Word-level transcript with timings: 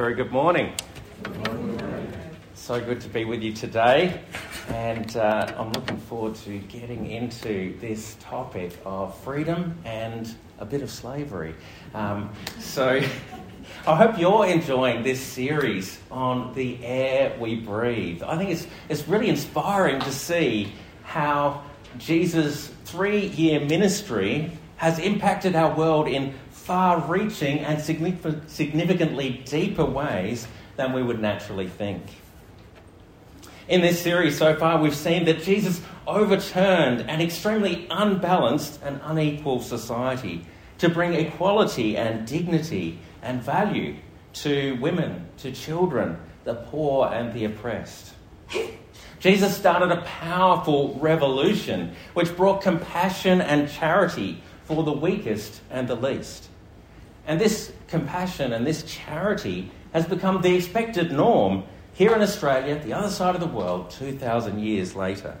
Very 0.00 0.14
good 0.14 0.32
morning. 0.32 0.72
So 2.54 2.80
good 2.80 3.02
to 3.02 3.08
be 3.10 3.26
with 3.26 3.42
you 3.42 3.52
today, 3.52 4.22
and 4.68 5.14
uh, 5.14 5.52
I'm 5.58 5.72
looking 5.72 5.98
forward 5.98 6.36
to 6.36 6.58
getting 6.60 7.10
into 7.10 7.78
this 7.80 8.16
topic 8.18 8.72
of 8.86 9.14
freedom 9.18 9.76
and 9.84 10.34
a 10.58 10.64
bit 10.64 10.80
of 10.80 10.90
slavery. 10.90 11.54
Um, 11.92 12.32
so, 12.58 13.02
I 13.86 13.94
hope 13.94 14.18
you're 14.18 14.46
enjoying 14.46 15.02
this 15.02 15.20
series 15.20 16.00
on 16.10 16.54
the 16.54 16.82
air 16.82 17.36
we 17.38 17.56
breathe. 17.56 18.22
I 18.22 18.38
think 18.38 18.48
it's, 18.48 18.66
it's 18.88 19.06
really 19.06 19.28
inspiring 19.28 20.00
to 20.00 20.12
see 20.12 20.72
how 21.02 21.62
Jesus' 21.98 22.68
three 22.86 23.26
year 23.26 23.60
ministry 23.60 24.50
has 24.76 24.98
impacted 24.98 25.54
our 25.54 25.76
world 25.76 26.08
in 26.08 26.32
far 26.60 27.00
reaching 27.00 27.60
and 27.60 27.80
significantly 27.82 29.42
deeper 29.44 29.84
ways 29.84 30.46
than 30.76 30.92
we 30.92 31.02
would 31.02 31.20
naturally 31.20 31.68
think. 31.68 32.02
In 33.68 33.80
this 33.80 34.00
series 34.00 34.36
so 34.36 34.54
far, 34.56 34.80
we've 34.80 34.94
seen 34.94 35.24
that 35.26 35.42
Jesus 35.42 35.80
overturned 36.06 37.02
an 37.08 37.20
extremely 37.20 37.86
unbalanced 37.90 38.80
and 38.82 39.00
unequal 39.04 39.60
society 39.60 40.44
to 40.78 40.88
bring 40.88 41.14
equality 41.14 41.96
and 41.96 42.26
dignity 42.26 42.98
and 43.22 43.42
value 43.42 43.96
to 44.32 44.76
women, 44.80 45.26
to 45.38 45.52
children, 45.52 46.16
the 46.44 46.54
poor, 46.54 47.08
and 47.12 47.32
the 47.32 47.44
oppressed. 47.44 48.14
Jesus 49.20 49.54
started 49.54 49.92
a 49.92 50.00
powerful 50.02 50.98
revolution 50.98 51.94
which 52.14 52.34
brought 52.36 52.62
compassion 52.62 53.40
and 53.40 53.70
charity 53.70 54.42
for 54.70 54.84
the 54.84 54.92
weakest 54.92 55.60
and 55.68 55.88
the 55.88 55.96
least. 55.96 56.48
And 57.26 57.40
this 57.40 57.72
compassion 57.88 58.52
and 58.52 58.64
this 58.64 58.84
charity 58.84 59.68
has 59.92 60.06
become 60.06 60.42
the 60.42 60.54
expected 60.54 61.10
norm 61.10 61.64
here 61.92 62.14
in 62.14 62.22
Australia, 62.22 62.78
the 62.78 62.92
other 62.92 63.10
side 63.10 63.34
of 63.34 63.40
the 63.40 63.48
world, 63.48 63.90
2,000 63.90 64.60
years 64.60 64.94
later. 64.94 65.36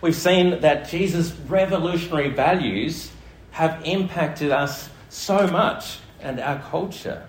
We've 0.00 0.14
seen 0.14 0.60
that 0.60 0.88
Jesus' 0.88 1.32
revolutionary 1.48 2.28
values 2.28 3.10
have 3.50 3.82
impacted 3.84 4.52
us 4.52 4.88
so 5.08 5.48
much 5.48 5.98
and 6.20 6.38
our 6.38 6.60
culture 6.70 7.26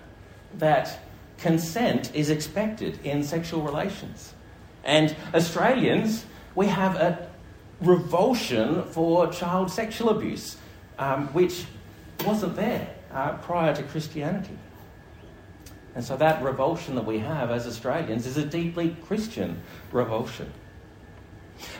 that 0.54 1.00
consent 1.38 2.14
is 2.14 2.30
expected 2.30 3.04
in 3.04 3.24
sexual 3.24 3.62
relations. 3.62 4.34
And 4.84 5.16
Australians, 5.34 6.24
we 6.54 6.68
have 6.68 6.94
a 6.94 7.28
revulsion 7.80 8.82
for 8.84 9.30
child 9.32 9.70
sexual 9.70 10.10
abuse, 10.10 10.56
um, 10.98 11.28
which 11.28 11.64
wasn't 12.24 12.56
there 12.56 12.94
uh, 13.12 13.32
prior 13.38 13.74
to 13.74 13.82
Christianity. 13.84 14.56
And 15.94 16.04
so 16.04 16.16
that 16.16 16.42
revulsion 16.42 16.94
that 16.94 17.06
we 17.06 17.18
have 17.18 17.50
as 17.50 17.66
Australians 17.66 18.26
is 18.26 18.36
a 18.36 18.44
deeply 18.44 18.96
Christian 19.06 19.60
revulsion. 19.90 20.52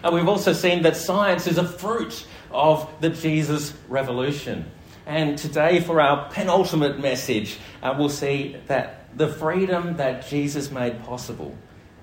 And 0.02 0.14
we've 0.14 0.28
also 0.28 0.52
seen 0.52 0.82
that 0.82 0.96
science 0.96 1.46
is 1.46 1.58
a 1.58 1.66
fruit 1.66 2.26
of 2.50 2.90
the 3.00 3.10
Jesus 3.10 3.74
revolution. 3.88 4.70
And 5.06 5.38
today, 5.38 5.80
for 5.80 6.00
our 6.00 6.28
penultimate 6.30 6.98
message, 6.98 7.58
uh, 7.82 7.94
we'll 7.96 8.08
see 8.08 8.56
that 8.66 9.16
the 9.16 9.28
freedom 9.28 9.96
that 9.96 10.26
Jesus 10.26 10.70
made 10.70 11.02
possible 11.04 11.56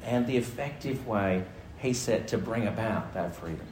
and 0.04 0.26
the 0.26 0.38
effective 0.38 1.06
way 1.06 1.44
he 1.78 1.94
set 1.94 2.30
to 2.30 2.38
bring 2.38 2.68
about 2.68 3.14
that 3.14 3.36
freedom. 3.36 3.68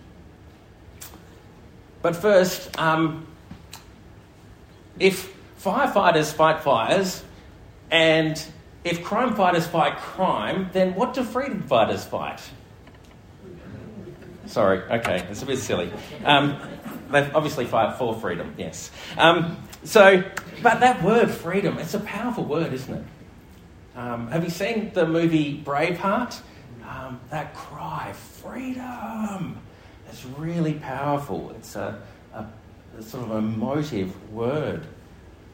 But 2.04 2.18
first, 2.18 2.78
um, 2.78 3.26
if 5.00 5.34
firefighters 5.60 6.34
fight 6.34 6.62
fires 6.62 7.24
and 7.90 8.44
if 8.84 9.04
crime 9.06 9.36
fighters 9.36 9.66
fight 9.66 9.96
crime, 9.98 10.70
then 10.74 10.96
what 10.96 11.14
do 11.14 11.24
freedom 11.24 11.64
fighters 11.64 12.04
fight? 12.04 12.42
Sorry, 14.48 14.80
okay, 14.80 15.26
it's 15.30 15.42
a 15.44 15.46
bit 15.46 15.60
silly. 15.60 15.92
Um, 16.26 16.60
they 17.10 17.32
obviously 17.32 17.66
fight 17.66 17.98
for 17.98 18.14
freedom, 18.14 18.54
yes. 18.58 18.92
Um, 19.18 19.58
so, 19.86 20.24
but 20.62 20.82
that 20.82 21.02
word 21.04 21.32
freedom, 21.32 21.78
it's 21.78 21.94
a 21.94 22.02
powerful 22.02 22.44
word, 22.44 22.74
isn't 22.74 22.94
it? 22.94 23.06
Um, 23.96 24.28
have 24.28 24.44
you 24.44 24.50
seen 24.50 24.92
the 24.94 25.08
movie 25.08 25.64
Braveheart? 25.64 26.42
Um, 26.86 27.22
that 27.30 27.54
cry, 27.56 28.12
freedom, 28.12 29.62
it's 30.14 30.26
really 30.26 30.76
powerful. 30.76 31.52
It's 31.58 31.76
a, 31.76 32.00
a 32.36 33.02
sort 33.02 33.24
of 33.24 33.32
emotive 33.32 34.32
word. 34.32 34.86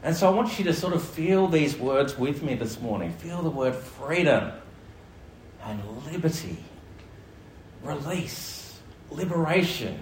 And 0.02 0.14
so 0.14 0.26
I 0.26 0.30
want 0.30 0.58
you 0.58 0.66
to 0.66 0.74
sort 0.74 0.92
of 0.92 1.02
feel 1.02 1.48
these 1.48 1.78
words 1.78 2.18
with 2.18 2.42
me 2.42 2.54
this 2.56 2.78
morning. 2.78 3.10
Feel 3.14 3.40
the 3.40 3.48
word 3.48 3.74
freedom 3.74 4.52
and 5.64 5.80
liberty, 6.12 6.58
release, 7.82 8.78
liberation, 9.10 9.98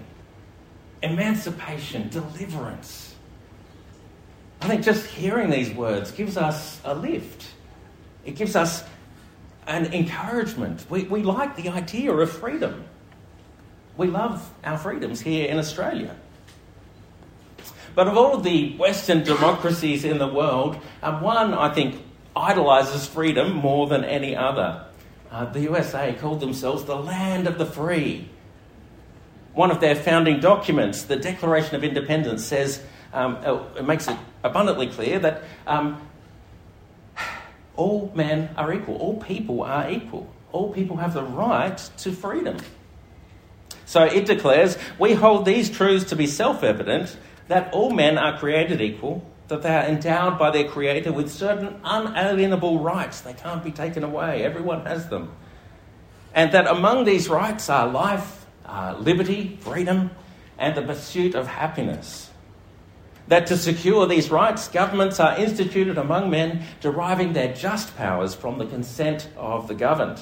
emancipation, 1.05 2.09
deliverance. 2.09 3.15
I 4.61 4.67
think 4.67 4.83
just 4.83 5.07
hearing 5.07 5.51
these 5.51 5.73
words 5.73 6.11
gives 6.11 6.37
us 6.37 6.81
a 6.85 6.97
lift. 6.97 7.47
It 8.25 8.35
gives 8.35 8.57
us 8.57 8.83
an 9.69 9.93
encouragement. 9.93 10.85
We, 10.91 11.05
we 11.05 11.23
like 11.23 11.55
the 11.55 11.69
idea 11.69 12.13
of 12.13 12.29
freedom. 12.29 12.85
We 13.99 14.07
love 14.07 14.49
our 14.63 14.79
freedoms 14.79 15.21
here 15.21 15.49
in 15.49 15.59
Australia. 15.59 16.15
But 17.97 18.07
of 18.07 18.17
all 18.17 18.37
of 18.37 18.45
the 18.45 18.77
Western 18.77 19.25
democracies 19.25 20.05
in 20.05 20.19
the 20.19 20.29
world, 20.29 20.79
um, 21.03 21.21
one, 21.21 21.53
I 21.53 21.75
think, 21.75 22.01
idolises 22.37 23.09
freedom 23.09 23.53
more 23.53 23.89
than 23.89 24.05
any 24.05 24.37
other. 24.37 24.85
Uh, 25.33 25.47
the 25.47 25.63
USA 25.63 26.15
called 26.15 26.39
themselves 26.39 26.85
the 26.85 26.95
land 26.95 27.49
of 27.49 27.59
the 27.59 27.67
free. 27.67 28.29
One 29.53 29.73
of 29.73 29.81
their 29.81 29.97
founding 29.97 30.39
documents, 30.39 31.03
the 31.03 31.17
Declaration 31.17 31.75
of 31.75 31.83
Independence, 31.83 32.45
says, 32.45 32.81
um, 33.13 33.37
uh, 33.45 33.65
it 33.77 33.85
makes 33.85 34.07
it 34.07 34.17
abundantly 34.45 34.87
clear 34.87 35.19
that 35.19 35.43
um, 35.67 36.01
all 37.75 38.13
men 38.15 38.51
are 38.57 38.73
equal, 38.73 38.95
all 38.99 39.17
people 39.17 39.63
are 39.63 39.91
equal, 39.91 40.33
all 40.53 40.73
people 40.73 40.99
have 40.99 41.15
the 41.15 41.25
right 41.25 41.77
to 41.97 42.13
freedom. 42.13 42.59
So 43.89 44.05
it 44.05 44.27
declares, 44.27 44.77
we 44.99 45.15
hold 45.15 45.47
these 45.47 45.71
truths 45.71 46.11
to 46.11 46.17
be 46.17 46.27
self 46.27 46.63
evident 46.63 47.17
that 47.47 47.73
all 47.73 47.89
men 47.89 48.19
are 48.19 48.39
created 48.39 48.83
equal, 48.83 49.25
that 49.49 49.63
they 49.63 49.75
are 49.75 49.85
endowed 49.85 50.39
by 50.39 50.51
their 50.51 50.69
Creator 50.69 51.11
with 51.11 51.33
certain 51.33 51.81
unalienable 51.83 52.81
rights. 52.81 53.23
They 53.23 53.33
can't 53.33 53.65
be 53.65 53.71
taken 53.71 54.05
away, 54.05 54.45
everyone 54.45 54.85
has 54.85 55.09
them. 55.09 55.33
And 56.35 56.53
that 56.53 56.67
among 56.67 57.05
these 57.05 57.31
rights 57.31 57.71
are 57.71 57.89
life, 57.89 58.45
uh, 58.67 58.95
liberty, 58.99 59.57
freedom, 59.63 60.11
and 60.59 60.77
the 60.77 60.83
pursuit 60.83 61.35
of 61.35 61.47
happiness. 61.47 62.29
That 63.29 63.47
to 63.47 63.57
secure 63.57 64.07
these 64.07 64.31
rights, 64.31 64.69
governments 64.69 65.19
are 65.19 65.39
instituted 65.39 65.97
among 65.97 66.29
men, 66.29 66.65
deriving 66.83 67.33
their 67.33 67.55
just 67.55 67.97
powers 67.97 68.35
from 68.35 68.59
the 68.59 68.67
consent 68.67 69.31
of 69.39 69.67
the 69.67 69.75
governed. 69.75 70.21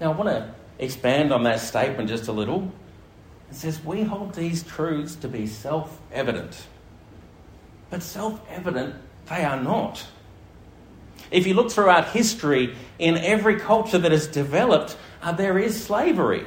Now, 0.00 0.14
I 0.14 0.16
want 0.16 0.30
to 0.30 0.54
expand 0.80 1.32
on 1.32 1.44
that 1.44 1.60
statement 1.60 2.08
just 2.08 2.26
a 2.28 2.32
little. 2.32 2.72
It 3.50 3.54
says, 3.54 3.84
We 3.84 4.02
hold 4.02 4.34
these 4.34 4.62
truths 4.64 5.14
to 5.16 5.28
be 5.28 5.46
self 5.46 6.00
evident. 6.12 6.66
But 7.90 8.02
self 8.02 8.40
evident, 8.48 8.96
they 9.28 9.44
are 9.44 9.60
not. 9.60 10.04
If 11.30 11.46
you 11.46 11.54
look 11.54 11.70
throughout 11.70 12.08
history, 12.08 12.74
in 12.98 13.16
every 13.18 13.60
culture 13.60 13.98
that 13.98 14.10
has 14.10 14.26
developed, 14.26 14.96
uh, 15.22 15.32
there 15.32 15.58
is 15.58 15.82
slavery. 15.82 16.44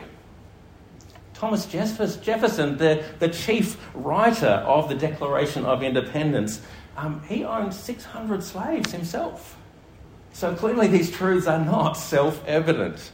Thomas 1.33 1.65
Jefferson, 1.65 2.77
the, 2.77 3.03
the 3.19 3.29
chief 3.29 3.77
writer 3.93 4.47
of 4.47 4.89
the 4.89 4.95
Declaration 4.95 5.65
of 5.65 5.83
Independence, 5.83 6.61
um, 6.95 7.21
he 7.27 7.43
owned 7.43 7.73
600 7.73 8.43
slaves 8.43 8.91
himself. 8.91 9.57
So 10.33 10.55
clearly, 10.55 10.87
these 10.87 11.11
truths 11.11 11.47
are 11.47 11.63
not 11.63 11.93
self 11.93 12.45
evident. 12.45 13.12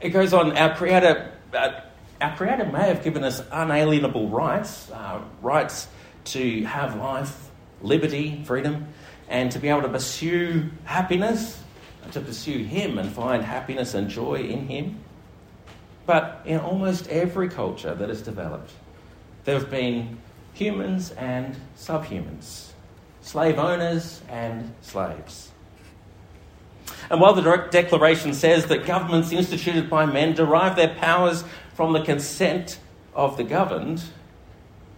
It 0.00 0.10
goes 0.10 0.32
on, 0.32 0.56
our 0.56 0.74
Creator 0.74 1.32
uh, 1.52 1.80
our 2.20 2.36
Creator 2.36 2.66
may 2.66 2.86
have 2.88 3.02
given 3.02 3.24
us 3.24 3.42
unalienable 3.50 4.28
rights, 4.28 4.90
uh, 4.90 5.22
rights 5.40 5.88
to 6.24 6.64
have 6.64 6.96
life, 6.96 7.50
liberty, 7.80 8.42
freedom, 8.44 8.88
and 9.28 9.50
to 9.52 9.58
be 9.58 9.68
able 9.68 9.82
to 9.82 9.88
pursue 9.88 10.70
happiness, 10.84 11.62
to 12.12 12.20
pursue 12.20 12.64
Him 12.64 12.98
and 12.98 13.10
find 13.10 13.42
happiness 13.42 13.94
and 13.94 14.10
joy 14.10 14.34
in 14.34 14.68
Him. 14.68 15.00
But 16.04 16.42
in 16.44 16.58
almost 16.60 17.08
every 17.08 17.48
culture 17.48 17.94
that 17.94 18.08
has 18.08 18.20
developed, 18.20 18.72
there 19.44 19.58
have 19.58 19.70
been 19.70 20.18
humans 20.52 21.12
and 21.12 21.56
subhumans, 21.76 22.70
slave 23.22 23.58
owners 23.58 24.20
and 24.28 24.74
slaves. 24.82 25.49
And 27.10 27.20
while 27.20 27.34
the 27.34 27.68
Declaration 27.70 28.34
says 28.34 28.66
that 28.66 28.86
governments 28.86 29.32
instituted 29.32 29.90
by 29.90 30.06
men 30.06 30.34
derive 30.34 30.76
their 30.76 30.94
powers 30.94 31.44
from 31.74 31.92
the 31.92 32.02
consent 32.02 32.78
of 33.14 33.36
the 33.36 33.44
governed, 33.44 34.02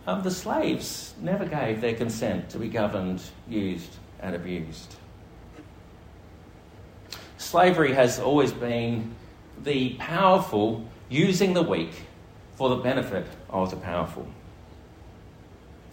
um, 0.06 0.22
the 0.22 0.30
slaves 0.30 1.14
never 1.20 1.44
gave 1.44 1.80
their 1.80 1.94
consent 1.94 2.50
to 2.50 2.58
be 2.58 2.68
governed, 2.68 3.22
used, 3.48 3.94
and 4.20 4.34
abused. 4.34 4.96
Slavery 7.38 7.92
has 7.92 8.18
always 8.18 8.52
been 8.52 9.14
the 9.62 9.94
powerful 9.94 10.86
using 11.08 11.54
the 11.54 11.62
weak 11.62 11.92
for 12.56 12.68
the 12.68 12.76
benefit 12.76 13.26
of 13.50 13.70
the 13.70 13.76
powerful. 13.76 14.26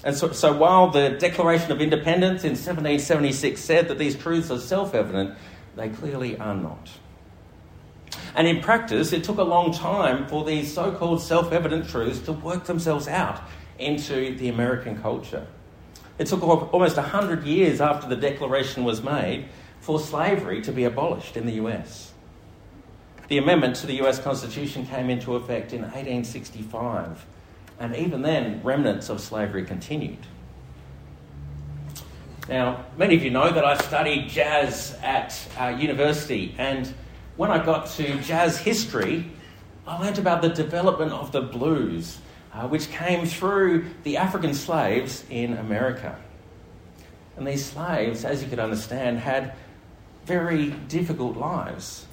And 0.03 0.15
so, 0.15 0.31
so, 0.31 0.55
while 0.55 0.89
the 0.89 1.09
Declaration 1.09 1.71
of 1.71 1.81
Independence 1.81 2.43
in 2.43 2.51
1776 2.51 3.59
said 3.59 3.89
that 3.89 3.97
these 3.97 4.15
truths 4.15 4.49
are 4.49 4.59
self 4.59 4.95
evident, 4.95 5.37
they 5.79 5.89
clearly 5.89 6.37
are 6.37 6.55
not. 6.55 6.89
And 8.35 8.47
in 8.47 8.61
practice, 8.61 9.13
it 9.13 9.23
took 9.23 9.37
a 9.37 9.43
long 9.43 9.73
time 9.73 10.27
for 10.27 10.43
these 10.43 10.73
so 10.73 10.91
called 10.91 11.21
self 11.21 11.51
evident 11.51 11.89
truths 11.89 12.19
to 12.21 12.33
work 12.33 12.65
themselves 12.65 13.07
out 13.07 13.41
into 13.77 14.35
the 14.35 14.49
American 14.49 15.01
culture. 15.01 15.47
It 16.17 16.27
took 16.27 16.43
almost 16.43 16.97
100 16.97 17.45
years 17.45 17.79
after 17.79 18.07
the 18.07 18.15
Declaration 18.15 18.83
was 18.83 19.01
made 19.01 19.45
for 19.79 19.99
slavery 19.99 20.61
to 20.63 20.71
be 20.71 20.83
abolished 20.83 21.37
in 21.37 21.45
the 21.45 21.53
US. 21.53 22.11
The 23.29 23.37
amendment 23.37 23.77
to 23.77 23.87
the 23.87 24.01
US 24.03 24.19
Constitution 24.19 24.85
came 24.85 25.09
into 25.09 25.35
effect 25.35 25.71
in 25.71 25.81
1865, 25.81 27.25
and 27.79 27.95
even 27.95 28.21
then, 28.21 28.61
remnants 28.63 29.09
of 29.09 29.21
slavery 29.21 29.63
continued. 29.63 30.25
Now, 32.49 32.83
many 32.97 33.15
of 33.15 33.23
you 33.23 33.29
know 33.29 33.51
that 33.51 33.63
I 33.63 33.77
studied 33.77 34.27
jazz 34.27 34.97
at 35.03 35.39
uh, 35.59 35.67
university, 35.67 36.55
and 36.57 36.91
when 37.37 37.51
I 37.51 37.63
got 37.63 37.85
to 37.91 38.19
jazz 38.21 38.57
history, 38.57 39.29
I 39.85 39.99
learnt 39.99 40.17
about 40.17 40.41
the 40.41 40.49
development 40.49 41.11
of 41.11 41.31
the 41.31 41.41
blues 41.41 42.17
uh, 42.51 42.67
which 42.67 42.89
came 42.89 43.27
through 43.27 43.85
the 44.01 44.17
African 44.17 44.55
slaves 44.55 45.25
in 45.29 45.57
America. 45.57 46.17
And 47.37 47.45
these 47.45 47.63
slaves, 47.63 48.25
as 48.25 48.41
you 48.41 48.49
could 48.49 48.57
understand, 48.57 49.19
had 49.19 49.53
very 50.25 50.71
difficult 50.87 51.37
lives. 51.37 52.07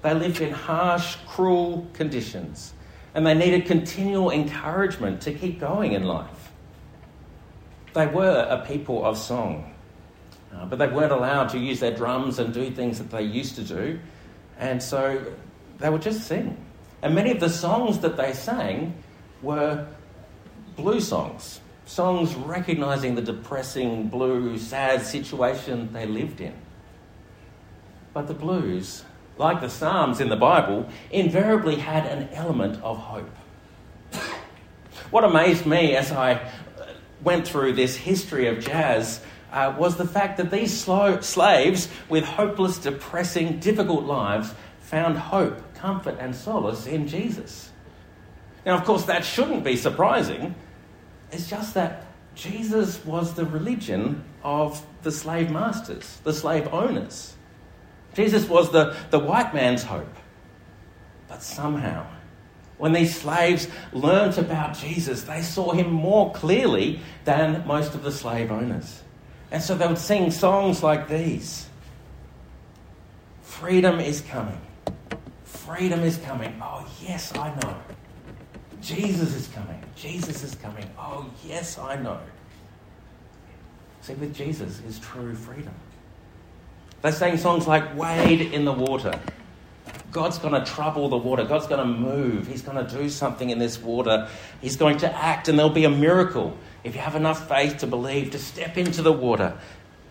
They 0.00 0.14
lived 0.14 0.40
in 0.40 0.52
harsh, 0.52 1.16
cruel 1.28 1.86
conditions, 1.92 2.72
and 3.14 3.26
they 3.26 3.34
needed 3.34 3.66
continual 3.66 4.30
encouragement 4.30 5.20
to 5.20 5.34
keep 5.34 5.60
going 5.60 5.92
in 5.92 6.04
life. 6.04 6.39
They 7.92 8.06
were 8.06 8.46
a 8.48 8.64
people 8.66 9.04
of 9.04 9.18
song, 9.18 9.74
uh, 10.54 10.66
but 10.66 10.78
they 10.78 10.86
weren't 10.86 11.12
allowed 11.12 11.48
to 11.50 11.58
use 11.58 11.80
their 11.80 11.94
drums 11.94 12.38
and 12.38 12.54
do 12.54 12.70
things 12.70 12.98
that 12.98 13.10
they 13.10 13.22
used 13.22 13.56
to 13.56 13.62
do, 13.62 13.98
and 14.58 14.82
so 14.82 15.24
they 15.78 15.90
would 15.90 16.02
just 16.02 16.26
sing. 16.26 16.56
And 17.02 17.14
many 17.14 17.30
of 17.30 17.40
the 17.40 17.48
songs 17.48 17.98
that 18.00 18.16
they 18.16 18.32
sang 18.32 18.94
were 19.42 19.88
blue 20.76 21.00
songs, 21.00 21.60
songs 21.86 22.34
recognizing 22.34 23.14
the 23.14 23.22
depressing, 23.22 24.08
blue, 24.08 24.58
sad 24.58 25.04
situation 25.04 25.92
they 25.92 26.06
lived 26.06 26.40
in. 26.40 26.54
But 28.12 28.28
the 28.28 28.34
blues, 28.34 29.04
like 29.38 29.60
the 29.60 29.70
Psalms 29.70 30.20
in 30.20 30.28
the 30.28 30.36
Bible, 30.36 30.88
invariably 31.10 31.76
had 31.76 32.06
an 32.06 32.28
element 32.32 32.82
of 32.82 32.98
hope. 32.98 33.30
What 35.10 35.24
amazed 35.24 35.66
me 35.66 35.96
as 35.96 36.12
I 36.12 36.40
went 37.22 37.46
through 37.46 37.74
this 37.74 37.96
history 37.96 38.46
of 38.46 38.64
jazz 38.64 39.20
uh, 39.52 39.74
was 39.78 39.96
the 39.96 40.06
fact 40.06 40.36
that 40.36 40.50
these 40.50 40.78
slow, 40.78 41.20
slaves 41.20 41.88
with 42.08 42.24
hopeless, 42.24 42.78
depressing, 42.78 43.58
difficult 43.58 44.04
lives 44.04 44.54
found 44.80 45.16
hope, 45.16 45.74
comfort, 45.74 46.16
and 46.18 46.34
solace 46.34 46.86
in 46.86 47.06
Jesus. 47.08 47.70
Now, 48.64 48.76
of 48.76 48.84
course, 48.84 49.04
that 49.04 49.24
shouldn't 49.24 49.64
be 49.64 49.76
surprising. 49.76 50.54
It's 51.32 51.48
just 51.48 51.74
that 51.74 52.06
Jesus 52.34 53.04
was 53.04 53.34
the 53.34 53.44
religion 53.44 54.24
of 54.42 54.84
the 55.02 55.12
slave 55.12 55.50
masters, 55.50 56.18
the 56.24 56.32
slave 56.32 56.68
owners. 56.72 57.34
Jesus 58.14 58.48
was 58.48 58.70
the, 58.72 58.96
the 59.10 59.18
white 59.18 59.54
man's 59.54 59.82
hope. 59.82 60.14
But 61.28 61.42
somehow, 61.42 62.06
when 62.80 62.94
these 62.94 63.14
slaves 63.14 63.68
learnt 63.92 64.38
about 64.38 64.76
Jesus, 64.76 65.24
they 65.24 65.42
saw 65.42 65.72
him 65.72 65.90
more 65.90 66.32
clearly 66.32 67.00
than 67.24 67.66
most 67.66 67.94
of 67.94 68.02
the 68.02 68.10
slave 68.10 68.50
owners. 68.50 69.02
And 69.50 69.62
so 69.62 69.74
they 69.74 69.86
would 69.86 69.98
sing 69.98 70.30
songs 70.30 70.82
like 70.82 71.06
these 71.06 71.68
Freedom 73.42 74.00
is 74.00 74.22
coming. 74.22 74.58
Freedom 75.44 76.00
is 76.00 76.16
coming. 76.18 76.58
Oh, 76.62 76.86
yes, 77.02 77.36
I 77.36 77.54
know. 77.56 77.76
Jesus 78.80 79.34
is 79.34 79.48
coming. 79.48 79.84
Jesus 79.94 80.42
is 80.42 80.54
coming. 80.54 80.88
Oh, 80.98 81.28
yes, 81.44 81.76
I 81.78 81.96
know. 81.96 82.18
See, 84.00 84.14
with 84.14 84.34
Jesus 84.34 84.80
is 84.88 84.98
true 85.00 85.34
freedom. 85.34 85.74
They 87.02 87.10
sang 87.10 87.36
songs 87.36 87.66
like 87.66 87.94
Wade 87.94 88.40
in 88.40 88.64
the 88.64 88.72
Water. 88.72 89.20
God's 90.12 90.38
going 90.38 90.54
to 90.54 90.70
trouble 90.70 91.08
the 91.08 91.16
water. 91.16 91.44
God's 91.44 91.66
going 91.66 91.86
to 91.86 91.92
move. 91.92 92.46
He's 92.46 92.62
going 92.62 92.84
to 92.84 92.96
do 92.96 93.08
something 93.08 93.50
in 93.50 93.58
this 93.58 93.80
water. 93.80 94.28
He's 94.60 94.76
going 94.76 94.98
to 94.98 95.14
act, 95.14 95.48
and 95.48 95.58
there'll 95.58 95.70
be 95.70 95.84
a 95.84 95.90
miracle. 95.90 96.56
If 96.82 96.94
you 96.94 97.00
have 97.00 97.14
enough 97.14 97.48
faith 97.48 97.78
to 97.78 97.86
believe, 97.86 98.30
to 98.32 98.38
step 98.38 98.76
into 98.76 99.02
the 99.02 99.12
water 99.12 99.56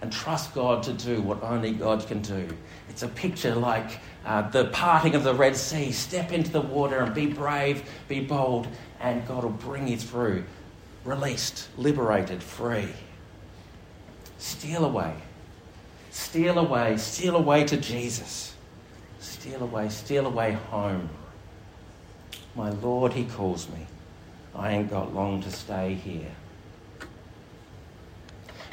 and 0.01 0.11
trust 0.11 0.53
God 0.53 0.83
to 0.83 0.93
do 0.93 1.21
what 1.21 1.43
only 1.43 1.73
God 1.73 2.07
can 2.07 2.21
do. 2.21 2.47
It's 2.87 3.03
a 3.03 3.07
picture 3.07 3.53
like 3.55 3.99
uh, 4.25 4.49
the 4.49 4.65
parting 4.65 5.15
of 5.15 5.23
the 5.23 5.33
Red 5.33 5.55
Sea. 5.55 5.91
Step 5.91 6.31
into 6.31 6.51
the 6.51 6.61
water 6.61 6.99
and 6.99 7.13
be 7.13 7.25
brave, 7.27 7.83
be 8.07 8.21
bold, 8.21 8.67
and 9.01 9.27
God 9.27 9.43
will 9.43 9.51
bring 9.51 9.87
you 9.87 9.97
through. 9.97 10.45
Released, 11.03 11.67
liberated, 11.77 12.41
free. 12.41 12.89
Steal 14.37 14.85
away. 14.85 15.15
Steal 16.11 16.57
away. 16.57 16.97
Steal 16.97 17.35
away 17.35 17.65
to 17.65 17.77
Jesus. 17.77 18.53
Steal 19.29 19.61
away. 19.61 19.89
Steal 19.89 20.25
away 20.25 20.53
home. 20.53 21.07
My 22.55 22.71
Lord, 22.71 23.13
He 23.13 23.25
calls 23.25 23.69
me. 23.69 23.85
I 24.55 24.71
ain't 24.71 24.89
got 24.89 25.13
long 25.13 25.41
to 25.43 25.51
stay 25.51 25.93
here. 25.93 26.31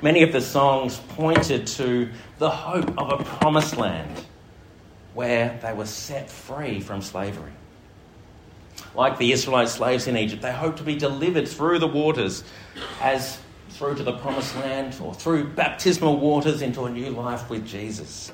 Many 0.02 0.22
of 0.22 0.32
the 0.32 0.40
songs 0.40 0.98
pointed 1.10 1.66
to 1.68 2.08
the 2.38 2.50
hope 2.50 2.98
of 2.98 3.20
a 3.20 3.24
promised 3.24 3.76
land 3.76 4.24
where 5.12 5.58
they 5.62 5.74
were 5.74 5.86
set 5.86 6.30
free 6.30 6.80
from 6.80 7.02
slavery. 7.02 7.52
Like 8.94 9.18
the 9.18 9.32
Israelite 9.32 9.68
slaves 9.68 10.06
in 10.06 10.16
Egypt, 10.16 10.40
they 10.40 10.52
hoped 10.52 10.78
to 10.78 10.84
be 10.84 10.96
delivered 10.96 11.46
through 11.48 11.80
the 11.80 11.86
waters 11.86 12.44
as 13.02 13.38
through 13.70 13.96
to 13.96 14.02
the 14.02 14.16
promised 14.18 14.56
land 14.56 14.96
or 15.02 15.14
through 15.14 15.48
baptismal 15.48 16.18
waters 16.18 16.62
into 16.62 16.84
a 16.84 16.90
new 16.90 17.10
life 17.10 17.50
with 17.50 17.66
Jesus. 17.66 18.32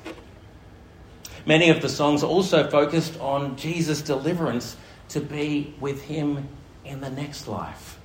Many 1.45 1.69
of 1.69 1.81
the 1.81 1.89
songs 1.89 2.23
also 2.23 2.69
focused 2.69 3.19
on 3.19 3.57
Jesus' 3.57 4.01
deliverance 4.01 4.77
to 5.09 5.19
be 5.19 5.75
with 5.79 6.03
him 6.03 6.47
in 6.85 7.01
the 7.01 7.09
next 7.09 7.47
life. 7.47 7.99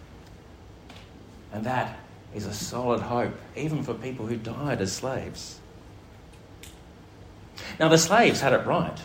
And 1.52 1.64
that 1.64 1.98
is 2.34 2.46
a 2.46 2.54
solid 2.54 3.00
hope, 3.00 3.34
even 3.56 3.82
for 3.82 3.94
people 3.94 4.26
who 4.26 4.36
died 4.36 4.80
as 4.80 4.92
slaves. 4.92 5.58
Now, 7.78 7.88
the 7.88 7.98
slaves 7.98 8.40
had 8.40 8.52
it 8.52 8.66
right. 8.66 8.98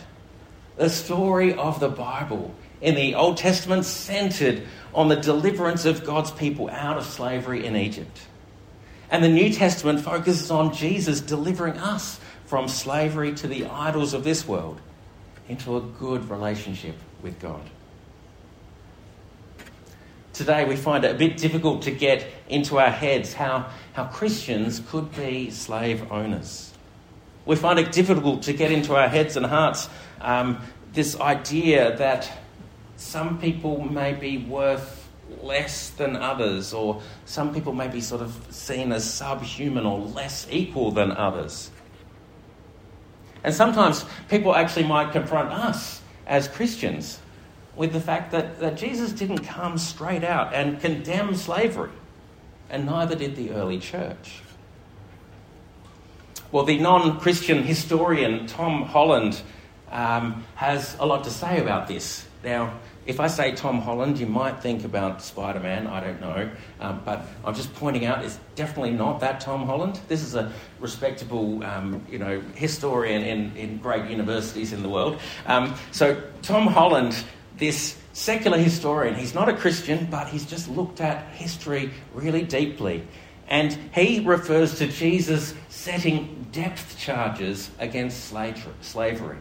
The 0.76 0.90
story 0.90 1.54
of 1.54 1.80
the 1.80 1.88
Bible 1.88 2.54
in 2.80 2.96
the 2.96 3.14
Old 3.14 3.36
Testament 3.36 3.84
centered 3.84 4.62
on 4.92 5.08
the 5.08 5.16
deliverance 5.16 5.84
of 5.84 6.04
God's 6.04 6.30
people 6.32 6.68
out 6.68 6.98
of 6.98 7.04
slavery 7.04 7.64
in 7.64 7.76
Egypt. 7.76 8.26
And 9.10 9.22
the 9.22 9.28
New 9.28 9.52
Testament 9.52 10.00
focuses 10.00 10.50
on 10.50 10.74
Jesus 10.74 11.20
delivering 11.20 11.78
us 11.78 12.18
from 12.54 12.68
slavery 12.68 13.34
to 13.34 13.48
the 13.48 13.66
idols 13.66 14.14
of 14.14 14.22
this 14.22 14.46
world 14.46 14.80
into 15.48 15.76
a 15.76 15.80
good 15.80 16.30
relationship 16.30 16.94
with 17.20 17.36
God. 17.40 17.60
Today, 20.32 20.64
we 20.64 20.76
find 20.76 21.04
it 21.04 21.10
a 21.10 21.18
bit 21.18 21.36
difficult 21.36 21.82
to 21.82 21.90
get 21.90 22.24
into 22.48 22.78
our 22.78 22.92
heads 22.92 23.32
how, 23.32 23.68
how 23.94 24.04
Christians 24.04 24.80
could 24.88 25.12
be 25.16 25.50
slave 25.50 26.12
owners. 26.12 26.72
We 27.44 27.56
find 27.56 27.80
it 27.80 27.90
difficult 27.90 28.44
to 28.44 28.52
get 28.52 28.70
into 28.70 28.94
our 28.94 29.08
heads 29.08 29.36
and 29.36 29.46
hearts 29.46 29.88
um, 30.20 30.62
this 30.92 31.18
idea 31.18 31.96
that 31.96 32.30
some 32.96 33.40
people 33.40 33.80
may 33.82 34.12
be 34.12 34.38
worth 34.38 35.10
less 35.42 35.90
than 35.90 36.14
others, 36.14 36.72
or 36.72 37.02
some 37.24 37.52
people 37.52 37.72
may 37.72 37.88
be 37.88 38.00
sort 38.00 38.22
of 38.22 38.46
seen 38.50 38.92
as 38.92 39.12
subhuman 39.12 39.84
or 39.84 39.98
less 39.98 40.46
equal 40.52 40.92
than 40.92 41.10
others. 41.10 41.72
And 43.44 43.54
sometimes 43.54 44.04
people 44.28 44.56
actually 44.56 44.86
might 44.86 45.12
confront 45.12 45.52
us 45.52 46.00
as 46.26 46.48
Christians 46.48 47.20
with 47.76 47.92
the 47.92 48.00
fact 48.00 48.32
that, 48.32 48.58
that 48.60 48.76
Jesus 48.76 49.12
didn't 49.12 49.40
come 49.40 49.76
straight 49.78 50.24
out 50.24 50.54
and 50.54 50.80
condemn 50.80 51.34
slavery, 51.34 51.90
and 52.70 52.86
neither 52.86 53.14
did 53.14 53.36
the 53.36 53.50
early 53.50 53.78
church. 53.78 54.40
Well, 56.50 56.64
the 56.64 56.78
non 56.78 57.20
Christian 57.20 57.64
historian 57.64 58.46
Tom 58.46 58.82
Holland 58.84 59.40
um, 59.90 60.44
has 60.54 60.96
a 60.98 61.06
lot 61.06 61.24
to 61.24 61.30
say 61.30 61.60
about 61.60 61.88
this. 61.88 62.24
Now, 62.44 62.74
if 63.06 63.20
I 63.20 63.26
say 63.26 63.52
Tom 63.52 63.80
Holland, 63.80 64.18
you 64.18 64.26
might 64.26 64.60
think 64.60 64.84
about 64.84 65.22
Spider 65.22 65.60
Man, 65.60 65.86
I 65.86 66.00
don't 66.00 66.20
know. 66.20 66.50
Um, 66.80 67.02
but 67.04 67.26
I'm 67.44 67.54
just 67.54 67.74
pointing 67.74 68.06
out 68.06 68.24
it's 68.24 68.38
definitely 68.54 68.92
not 68.92 69.20
that 69.20 69.40
Tom 69.40 69.66
Holland. 69.66 70.00
This 70.08 70.22
is 70.22 70.34
a 70.34 70.52
respectable 70.80 71.62
um, 71.64 72.04
you 72.10 72.18
know, 72.18 72.40
historian 72.54 73.22
in, 73.22 73.56
in 73.56 73.78
great 73.78 74.10
universities 74.10 74.72
in 74.72 74.82
the 74.82 74.88
world. 74.88 75.20
Um, 75.46 75.74
so, 75.92 76.20
Tom 76.42 76.66
Holland, 76.66 77.16
this 77.58 77.96
secular 78.14 78.58
historian, 78.58 79.14
he's 79.14 79.34
not 79.34 79.48
a 79.48 79.54
Christian, 79.54 80.06
but 80.10 80.28
he's 80.28 80.46
just 80.46 80.68
looked 80.68 81.00
at 81.00 81.26
history 81.32 81.90
really 82.14 82.42
deeply. 82.42 83.06
And 83.48 83.72
he 83.94 84.20
refers 84.20 84.78
to 84.78 84.86
Jesus 84.86 85.54
setting 85.68 86.46
depth 86.50 86.98
charges 86.98 87.70
against 87.78 88.32
slavery. 88.80 89.36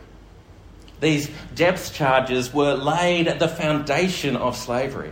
These 0.99 1.29
depth 1.55 1.93
charges 1.93 2.53
were 2.53 2.75
laid 2.75 3.27
at 3.27 3.39
the 3.39 3.47
foundation 3.47 4.35
of 4.35 4.55
slavery. 4.55 5.11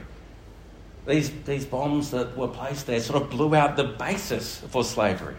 These, 1.08 1.32
these 1.46 1.66
bombs 1.66 2.12
that 2.12 2.38
were 2.38 2.48
placed 2.48 2.88
there 2.88 3.00
sort 3.00 3.22
of 3.22 3.30
blew 3.30 3.56
out 3.56 3.76
the 3.76 3.84
basis 3.84 4.60
for 4.70 4.84
slavery. 4.84 5.36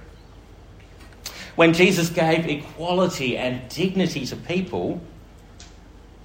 When 1.55 1.73
Jesus 1.73 2.09
gave 2.09 2.47
equality 2.47 3.37
and 3.37 3.69
dignity 3.69 4.27
to 4.27 4.37
people, 4.37 5.01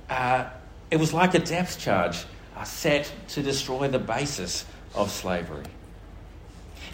uh, 0.10 0.46
it 0.90 0.98
was 0.98 1.14
like 1.14 1.34
a 1.34 1.40
depth 1.40 1.80
charge 1.80 2.26
uh, 2.56 2.64
set 2.64 3.12
to 3.30 3.44
destroy 3.44 3.88
the 3.88 4.00
basis 4.00 4.66
of 4.96 5.12
slavery. 5.12 5.66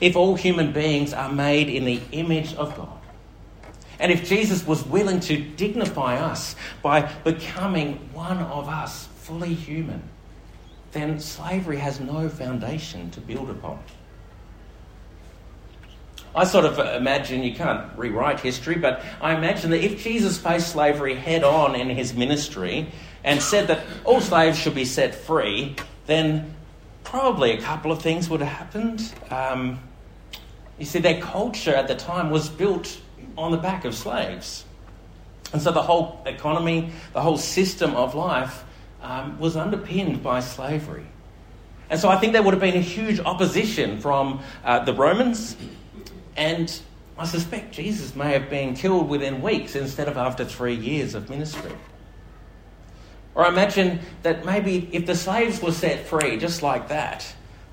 If 0.01 0.15
all 0.15 0.35
human 0.35 0.73
beings 0.73 1.13
are 1.13 1.31
made 1.31 1.69
in 1.69 1.85
the 1.85 2.01
image 2.11 2.55
of 2.55 2.75
God, 2.75 2.99
and 3.99 4.11
if 4.11 4.27
Jesus 4.27 4.65
was 4.65 4.83
willing 4.85 5.19
to 5.21 5.37
dignify 5.37 6.17
us 6.17 6.55
by 6.81 7.01
becoming 7.23 8.09
one 8.13 8.39
of 8.39 8.67
us, 8.67 9.07
fully 9.17 9.53
human, 9.53 10.01
then 10.91 11.19
slavery 11.19 11.77
has 11.77 11.99
no 11.99 12.29
foundation 12.29 13.09
to 13.11 13.21
build 13.21 13.49
upon. 13.49 13.79
I 16.35 16.45
sort 16.45 16.65
of 16.65 16.79
imagine, 16.79 17.43
you 17.43 17.53
can't 17.53 17.95
rewrite 17.95 18.39
history, 18.39 18.75
but 18.75 19.03
I 19.21 19.35
imagine 19.35 19.69
that 19.69 19.83
if 19.83 20.03
Jesus 20.03 20.37
faced 20.37 20.71
slavery 20.71 21.13
head 21.15 21.43
on 21.43 21.75
in 21.75 21.89
his 21.89 22.15
ministry 22.15 22.91
and 23.23 23.41
said 23.41 23.67
that 23.67 23.85
all 24.03 24.19
slaves 24.19 24.57
should 24.57 24.73
be 24.73 24.85
set 24.85 25.13
free, 25.13 25.75
then 26.07 26.55
probably 27.03 27.51
a 27.51 27.61
couple 27.61 27.91
of 27.91 28.01
things 28.01 28.29
would 28.29 28.41
have 28.41 28.49
happened. 28.49 29.13
Um, 29.29 29.79
you 30.79 30.85
see, 30.85 30.99
their 30.99 31.21
culture 31.21 31.75
at 31.75 31.87
the 31.87 31.95
time 31.95 32.31
was 32.31 32.49
built 32.49 32.99
on 33.37 33.51
the 33.51 33.57
back 33.57 33.85
of 33.85 33.95
slaves. 33.95 34.65
And 35.51 35.61
so 35.61 35.71
the 35.71 35.81
whole 35.81 36.21
economy, 36.25 36.91
the 37.13 37.21
whole 37.21 37.37
system 37.37 37.95
of 37.95 38.15
life 38.15 38.63
um, 39.01 39.39
was 39.39 39.55
underpinned 39.55 40.23
by 40.23 40.39
slavery. 40.39 41.05
And 41.89 41.99
so 41.99 42.09
I 42.09 42.17
think 42.17 42.33
there 42.33 42.41
would 42.41 42.53
have 42.53 42.61
been 42.61 42.75
a 42.77 42.81
huge 42.81 43.19
opposition 43.19 43.99
from 43.99 44.41
uh, 44.63 44.83
the 44.83 44.93
Romans, 44.93 45.55
and 46.35 46.81
I 47.17 47.25
suspect 47.25 47.73
Jesus 47.73 48.15
may 48.15 48.31
have 48.31 48.49
been 48.49 48.73
killed 48.73 49.09
within 49.09 49.41
weeks 49.41 49.75
instead 49.75 50.07
of 50.07 50.17
after 50.17 50.43
three 50.43 50.73
years 50.73 51.13
of 51.13 51.29
ministry. 51.29 51.71
Or 53.35 53.45
imagine 53.45 53.99
that 54.23 54.45
maybe 54.45 54.89
if 54.91 55.05
the 55.05 55.15
slaves 55.15 55.61
were 55.61 55.71
set 55.71 56.07
free 56.07 56.37
just 56.37 56.63
like 56.63 56.87
that, 56.87 57.31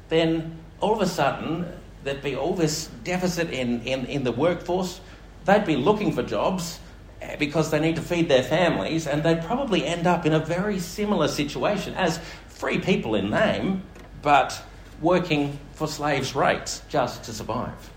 then 0.08 0.58
all 0.80 0.94
of 0.94 1.00
a 1.00 1.06
sudden 1.06 1.66
there'd 2.04 2.22
be 2.22 2.34
all 2.34 2.54
this 2.54 2.86
deficit 3.04 3.50
in, 3.50 3.82
in, 3.82 4.06
in 4.06 4.24
the 4.24 4.32
workforce 4.32 5.00
they'd 5.44 5.64
be 5.64 5.76
looking 5.76 6.12
for 6.12 6.22
jobs 6.22 6.78
eh, 7.20 7.36
because 7.36 7.70
they 7.70 7.80
need 7.80 7.96
to 7.96 8.02
feed 8.02 8.28
their 8.28 8.42
families, 8.42 9.06
and 9.06 9.22
they'd 9.22 9.42
probably 9.42 9.84
end 9.86 10.06
up 10.06 10.26
in 10.26 10.32
a 10.32 10.38
very 10.38 10.78
similar 10.78 11.28
situation 11.28 11.94
as 11.94 12.18
free 12.48 12.78
people 12.78 13.14
in 13.14 13.30
name, 13.30 13.82
but 14.22 14.62
working 15.00 15.58
for 15.72 15.88
slaves' 15.88 16.34
rates 16.34 16.82
just 16.88 17.24
to 17.24 17.32
survive. 17.32 17.90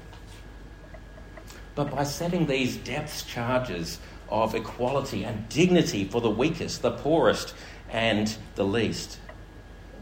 But 1.75 1.91
by 1.91 2.03
setting 2.03 2.45
these 2.45 2.77
depth 2.77 3.27
charges 3.27 4.00
of 4.29 4.55
equality 4.55 5.23
and 5.23 5.47
dignity 5.50 6.05
for 6.05 6.21
the 6.21 6.29
weakest, 6.29 6.81
the 6.81 6.91
poorest, 6.91 7.53
and 7.89 8.35
the 8.55 8.63
least, 8.63 9.19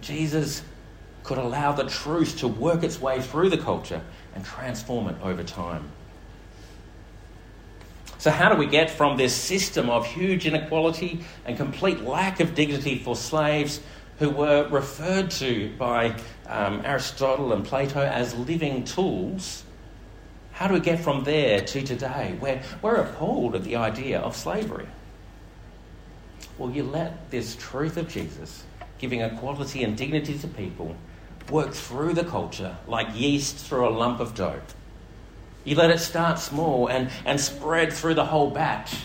Jesus 0.01 0.63
could 1.24 1.38
allow 1.38 1.71
the 1.71 1.86
truth 1.86 2.39
to 2.39 2.48
work 2.48 2.83
its 2.83 3.00
way 3.00 3.21
through 3.21 3.50
the 3.50 3.57
culture 3.57 4.01
and 4.36 4.43
transform 4.43 5.07
it 5.07 5.15
over 5.21 5.43
time. 5.43 5.89
So, 8.22 8.30
how 8.30 8.50
do 8.50 8.56
we 8.56 8.68
get 8.68 8.92
from 8.92 9.18
this 9.18 9.34
system 9.34 9.90
of 9.90 10.06
huge 10.06 10.46
inequality 10.46 11.22
and 11.44 11.58
complete 11.58 12.01
lack 12.01 12.40
of 12.40 12.54
dignity 12.54 13.00
for 13.00 13.16
slaves 13.16 13.82
who 14.20 14.30
were 14.30 14.68
referred 14.68 15.32
to 15.32 15.74
by 15.80 16.16
um, 16.46 16.84
Aristotle 16.86 17.51
and 17.51 17.66
Plato 17.66 18.00
as 18.00 18.36
living 18.36 18.84
tools? 18.84 19.63
How 20.51 20.68
do 20.68 20.75
we 20.75 20.82
get 20.82 21.00
from 21.00 21.24
there 21.24 21.62
to 21.62 21.82
today 21.82 22.36
where 22.40 22.62
we're 22.84 22.98
appalled 22.98 23.56
at 23.56 23.63
the 23.63 23.78
idea 23.78 24.20
of 24.20 24.36
slavery? 24.36 24.86
Well, 26.60 26.70
you 26.70 26.84
let 26.84 27.32
this 27.32 27.56
truth 27.56 27.98
of 27.98 28.08
Jesus, 28.08 28.66
giving 29.00 29.22
equality 29.22 29.84
and 29.84 29.98
dignity 29.98 30.38
to 30.38 30.48
people, 30.48 30.96
work 31.50 31.74
through 31.74 32.13
the 32.13 32.25
culture 32.25 32.78
like 32.86 33.08
yeast 33.16 33.58
through 33.58 33.90
a 33.90 33.90
lump 33.90 34.20
of 34.20 34.36
dough. 34.36 34.62
You 35.63 35.75
let 35.75 35.91
it 35.91 36.00
start 36.00 36.39
small 36.39 36.88
and, 36.88 37.10
and 37.25 37.39
spread 37.39 37.94
through 37.94 38.15
the 38.15 38.25
whole 38.25 38.50
batch 38.50 38.96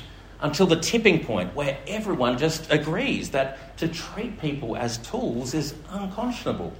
until 0.40 0.66
the 0.66 0.76
tipping 0.76 1.24
point 1.24 1.54
where 1.54 1.78
everyone 1.86 2.38
just 2.38 2.70
agrees 2.70 3.30
that 3.30 3.76
to 3.78 3.88
treat 3.88 4.40
people 4.40 4.76
as 4.76 4.98
tools 4.98 5.54
is 5.54 5.74
unconscionable. 5.90 6.72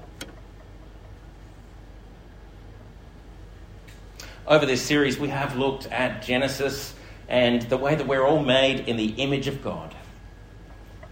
Over 4.46 4.64
this 4.64 4.82
series, 4.82 5.18
we 5.18 5.28
have 5.28 5.56
looked 5.56 5.86
at 5.86 6.22
Genesis 6.22 6.94
and 7.28 7.62
the 7.62 7.76
way 7.76 7.96
that 7.96 8.06
we're 8.06 8.24
all 8.24 8.42
made 8.42 8.88
in 8.88 8.96
the 8.96 9.08
image 9.16 9.48
of 9.48 9.62
God. 9.62 9.94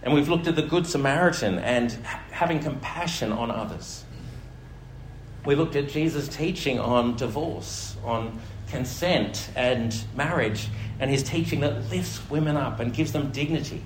And 0.01 0.13
we've 0.13 0.29
looked 0.29 0.47
at 0.47 0.55
the 0.55 0.61
Good 0.61 0.87
Samaritan 0.87 1.59
and 1.59 1.91
having 2.31 2.59
compassion 2.59 3.31
on 3.31 3.51
others. 3.51 4.05
We 5.45 5.55
looked 5.55 5.75
at 5.75 5.89
Jesus' 5.89 6.27
teaching 6.27 6.79
on 6.79 7.17
divorce, 7.17 7.97
on 8.03 8.39
consent 8.75 9.49
and 9.55 9.95
marriage, 10.15 10.67
and 10.99 11.09
his 11.09 11.23
teaching 11.23 11.61
that 11.61 11.89
lifts 11.89 12.19
women 12.29 12.57
up 12.57 12.81
and 12.81 12.93
gives 12.93 13.13
them 13.13 13.31
dignity 13.31 13.81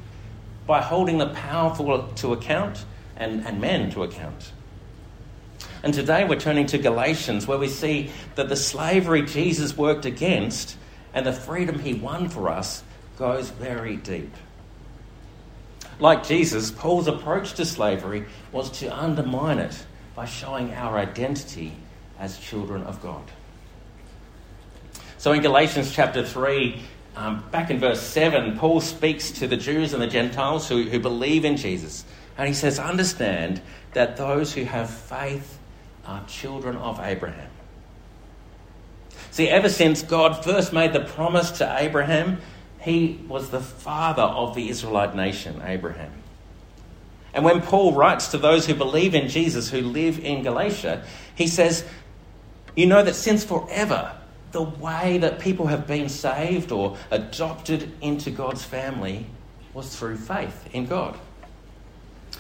by 0.66 0.82
holding 0.82 1.20
the 1.20 1.30
powerful 1.30 2.08
to 2.16 2.34
account 2.34 2.84
and, 3.16 3.46
and 3.46 3.62
men 3.62 3.92
to 3.92 4.04
account. 4.04 4.52
And 5.84 5.94
today 5.94 6.26
we're 6.26 6.40
turning 6.40 6.66
to 6.68 6.80
Galatians, 6.80 7.46
where 7.46 7.60
we 7.60 7.68
see 7.68 8.10
that 8.34 8.50
the 8.50 8.56
slavery 8.56 9.22
Jesus 9.22 9.78
worked 9.78 10.06
against 10.06 10.76
and 11.14 11.26
the 11.26 11.34
freedom 11.34 11.80
he 11.80 11.94
won 11.94 12.28
for 12.28 12.50
us 12.50 12.84
goes 13.18 13.50
very 13.52 13.96
deep. 13.96 14.34
Like 16.00 16.26
Jesus, 16.26 16.72
Paul's 16.72 17.08
approach 17.08 17.54
to 17.54 17.66
slavery 17.66 18.26
was 18.52 18.72
to 18.80 18.88
undermine 18.88 19.60
it 19.60 19.86
by 20.16 20.26
showing 20.26 20.74
our 20.74 20.98
identity 20.98 21.74
as 22.18 22.40
children 22.40 22.84
of 22.84 23.02
God. 23.02 23.24
So 25.20 25.34
in 25.34 25.42
Galatians 25.42 25.92
chapter 25.92 26.26
3, 26.26 26.82
um, 27.18 27.44
back 27.52 27.70
in 27.70 27.78
verse 27.78 28.02
7, 28.02 28.58
Paul 28.58 28.80
speaks 28.80 29.32
to 29.32 29.48
the 29.48 29.58
Jews 29.58 29.92
and 29.92 30.02
the 30.02 30.08
Gentiles 30.08 30.70
who, 30.70 30.84
who 30.84 30.98
believe 30.98 31.44
in 31.44 31.58
Jesus. 31.58 32.06
And 32.38 32.48
he 32.48 32.54
says, 32.54 32.80
Understand 32.80 33.62
that 33.92 34.16
those 34.16 34.54
who 34.54 34.64
have 34.64 34.90
faith 34.90 35.60
are 36.06 36.26
children 36.26 36.78
of 36.78 37.02
Abraham. 37.02 37.50
See, 39.32 39.50
ever 39.50 39.68
since 39.68 40.04
God 40.04 40.42
first 40.42 40.72
made 40.72 40.94
the 40.94 41.02
promise 41.02 41.52
to 41.52 41.76
Abraham, 41.78 42.38
he 42.80 43.20
was 43.28 43.50
the 43.50 43.60
father 43.60 44.24
of 44.24 44.56
the 44.56 44.70
Israelite 44.70 45.18
nation, 45.18 45.62
Abraham. 45.66 46.14
And 47.34 47.44
when 47.44 47.62
Paul 47.62 47.92
writes 47.92 48.30
to 48.30 48.38
those 48.38 48.68
who 48.68 48.74
believe 48.74 49.14
in 49.14 49.28
Jesus, 49.28 49.70
who 49.70 49.82
live 49.82 50.18
in 50.18 50.44
Galatia, 50.44 51.04
he 51.36 51.48
says, 51.48 51.84
You 52.74 52.86
know 52.86 53.04
that 53.04 53.16
since 53.16 53.44
forever 53.44 54.16
the 54.52 54.62
way 54.62 55.18
that 55.20 55.40
people 55.40 55.68
have 55.68 55.86
been 55.86 56.10
saved 56.10 56.72
or 56.72 56.98
adopted 57.12 57.92
into 58.02 58.32
God's 58.32 58.64
family 58.64 59.26
was 59.74 59.96
through 59.96 60.18
faith 60.18 60.70
in 60.74 60.86
God. 60.86 61.18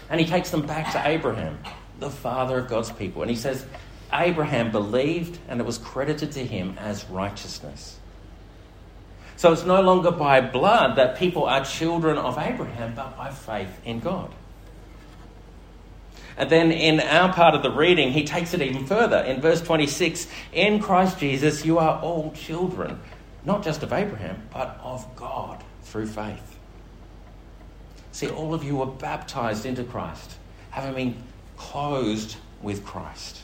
And 0.10 0.20
he 0.20 0.26
takes 0.26 0.50
them 0.50 0.66
back 0.66 0.92
to 0.94 1.08
Abraham, 1.08 1.60
the 2.00 2.10
father 2.10 2.58
of 2.60 2.68
God's 2.68 2.92
people. 2.92 3.22
And 3.22 3.30
he 3.30 3.38
says, 3.38 3.66
Abraham 4.12 4.72
believed 4.72 5.40
and 5.48 5.60
it 5.60 5.66
was 5.66 5.78
credited 5.78 6.32
to 6.34 6.46
him 6.46 6.76
as 6.80 7.06
righteousness. 7.06 8.00
So 9.36 9.54
it's 9.54 9.64
no 9.64 9.82
longer 9.82 10.12
by 10.12 10.42
blood 10.42 10.98
that 10.98 11.18
people 11.18 11.46
are 11.46 11.64
children 11.64 12.18
of 12.18 12.38
Abraham, 12.38 12.94
but 12.96 13.16
by 13.16 13.32
faith 13.32 13.80
in 13.86 14.00
God. 14.00 14.34
And 16.40 16.50
then 16.50 16.72
in 16.72 17.02
our 17.02 17.34
part 17.34 17.54
of 17.54 17.64
the 17.64 17.70
reading, 17.70 18.14
he 18.14 18.24
takes 18.24 18.54
it 18.54 18.62
even 18.62 18.86
further. 18.86 19.18
In 19.18 19.42
verse 19.42 19.62
26, 19.62 20.26
in 20.54 20.80
Christ 20.80 21.20
Jesus, 21.20 21.66
you 21.66 21.80
are 21.80 22.00
all 22.02 22.32
children, 22.32 22.98
not 23.44 23.62
just 23.62 23.84
of 23.84 23.92
Abraham, 23.92 24.42
but 24.54 24.80
of 24.82 25.06
God 25.18 25.62
through 25.84 26.08
faith. 26.08 26.58
See, 28.14 28.30
all 28.30 28.54
of 28.54 28.64
you 28.64 28.78
were 28.78 28.86
baptized 28.86 29.66
into 29.66 29.84
Christ, 29.84 30.38
having 30.72 30.94
been 31.12 31.24
clothed 31.58 32.38
with 32.62 32.86
Christ. 32.86 33.42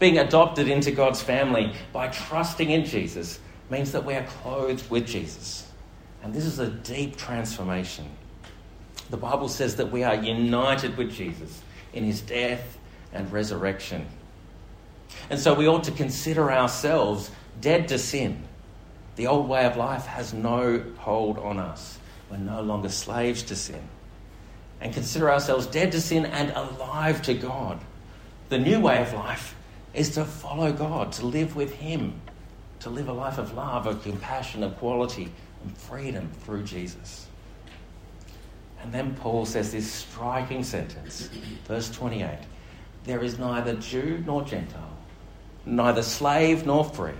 Being 0.00 0.18
adopted 0.18 0.66
into 0.68 0.90
God's 0.90 1.22
family 1.22 1.72
by 1.92 2.08
trusting 2.08 2.70
in 2.70 2.84
Jesus 2.84 3.38
means 3.70 3.92
that 3.92 4.04
we 4.04 4.14
are 4.14 4.26
clothed 4.42 4.90
with 4.90 5.06
Jesus. 5.06 5.70
And 6.24 6.34
this 6.34 6.44
is 6.44 6.58
a 6.58 6.66
deep 6.66 7.16
transformation. 7.16 8.06
The 9.10 9.16
Bible 9.16 9.48
says 9.48 9.76
that 9.76 9.90
we 9.90 10.02
are 10.02 10.14
united 10.14 10.96
with 10.96 11.12
Jesus 11.12 11.62
in 11.92 12.04
his 12.04 12.20
death 12.20 12.78
and 13.12 13.30
resurrection. 13.32 14.06
And 15.30 15.38
so 15.38 15.54
we 15.54 15.68
ought 15.68 15.84
to 15.84 15.92
consider 15.92 16.50
ourselves 16.52 17.30
dead 17.60 17.88
to 17.88 17.98
sin. 17.98 18.44
The 19.16 19.28
old 19.28 19.48
way 19.48 19.64
of 19.64 19.76
life 19.76 20.06
has 20.06 20.34
no 20.34 20.84
hold 20.98 21.38
on 21.38 21.58
us. 21.58 21.98
We're 22.30 22.36
no 22.38 22.62
longer 22.62 22.88
slaves 22.88 23.42
to 23.44 23.56
sin. 23.56 23.82
And 24.80 24.92
consider 24.92 25.30
ourselves 25.30 25.66
dead 25.66 25.92
to 25.92 26.00
sin 26.00 26.26
and 26.26 26.50
alive 26.50 27.22
to 27.22 27.34
God. 27.34 27.80
The 28.48 28.58
new 28.58 28.80
way 28.80 29.00
of 29.00 29.12
life 29.14 29.54
is 29.94 30.10
to 30.10 30.24
follow 30.24 30.72
God, 30.72 31.12
to 31.12 31.26
live 31.26 31.56
with 31.56 31.74
Him, 31.74 32.20
to 32.80 32.90
live 32.90 33.08
a 33.08 33.12
life 33.12 33.38
of 33.38 33.54
love, 33.54 33.86
of 33.86 34.02
compassion, 34.02 34.62
of 34.62 34.76
quality, 34.76 35.32
and 35.64 35.76
freedom 35.78 36.30
through 36.44 36.64
Jesus. 36.64 37.26
And 38.82 38.92
then 38.92 39.14
Paul 39.14 39.46
says 39.46 39.72
this 39.72 39.90
striking 39.90 40.62
sentence, 40.62 41.28
verse 41.66 41.90
28 41.90 42.38
There 43.04 43.22
is 43.22 43.38
neither 43.38 43.74
Jew 43.74 44.22
nor 44.26 44.42
Gentile, 44.42 44.96
neither 45.64 46.02
slave 46.02 46.66
nor 46.66 46.84
free, 46.84 47.12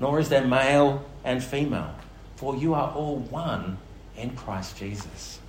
nor 0.00 0.18
is 0.18 0.28
there 0.28 0.46
male 0.46 1.04
and 1.24 1.42
female, 1.42 1.94
for 2.36 2.56
you 2.56 2.74
are 2.74 2.92
all 2.92 3.16
one 3.16 3.78
in 4.16 4.30
Christ 4.36 4.76
Jesus. 4.78 5.40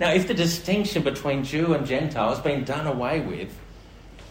Now, 0.00 0.12
if 0.12 0.28
the 0.28 0.34
distinction 0.34 1.02
between 1.02 1.44
Jew 1.44 1.74
and 1.74 1.86
Gentile 1.86 2.28
has 2.28 2.40
been 2.40 2.64
done 2.64 2.86
away 2.86 3.20
with, 3.20 3.56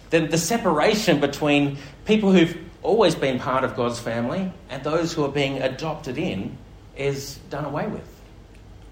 then 0.10 0.30
the 0.30 0.38
separation 0.38 1.20
between 1.20 1.78
people 2.06 2.32
who've 2.32 2.58
always 2.84 3.16
been 3.16 3.40
part 3.40 3.66
of 3.66 3.76
God's 3.76 4.00
family 4.00 4.52
and 4.70 4.84
those 4.84 5.14
who 5.14 5.26
are 5.26 5.32
being 5.32 5.62
adopted 5.62 6.18
in 6.18 6.58
is 6.96 7.38
done 7.50 7.66
away 7.66 7.88
with. 7.88 8.17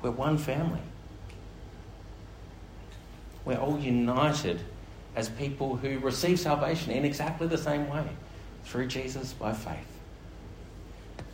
We're 0.05 0.11
one 0.11 0.37
family. 0.37 0.81
We're 3.43 3.57
all 3.57 3.79
united 3.79 4.61
as 5.15 5.29
people 5.29 5.77
who 5.77 5.97
receive 5.97 6.39
salvation 6.39 6.91
in 6.91 7.05
exactly 7.05 7.47
the 7.47 7.57
same 7.57 7.89
way 7.89 8.05
through 8.65 8.85
Jesus 8.85 9.33
by 9.33 9.53
faith. 9.53 9.99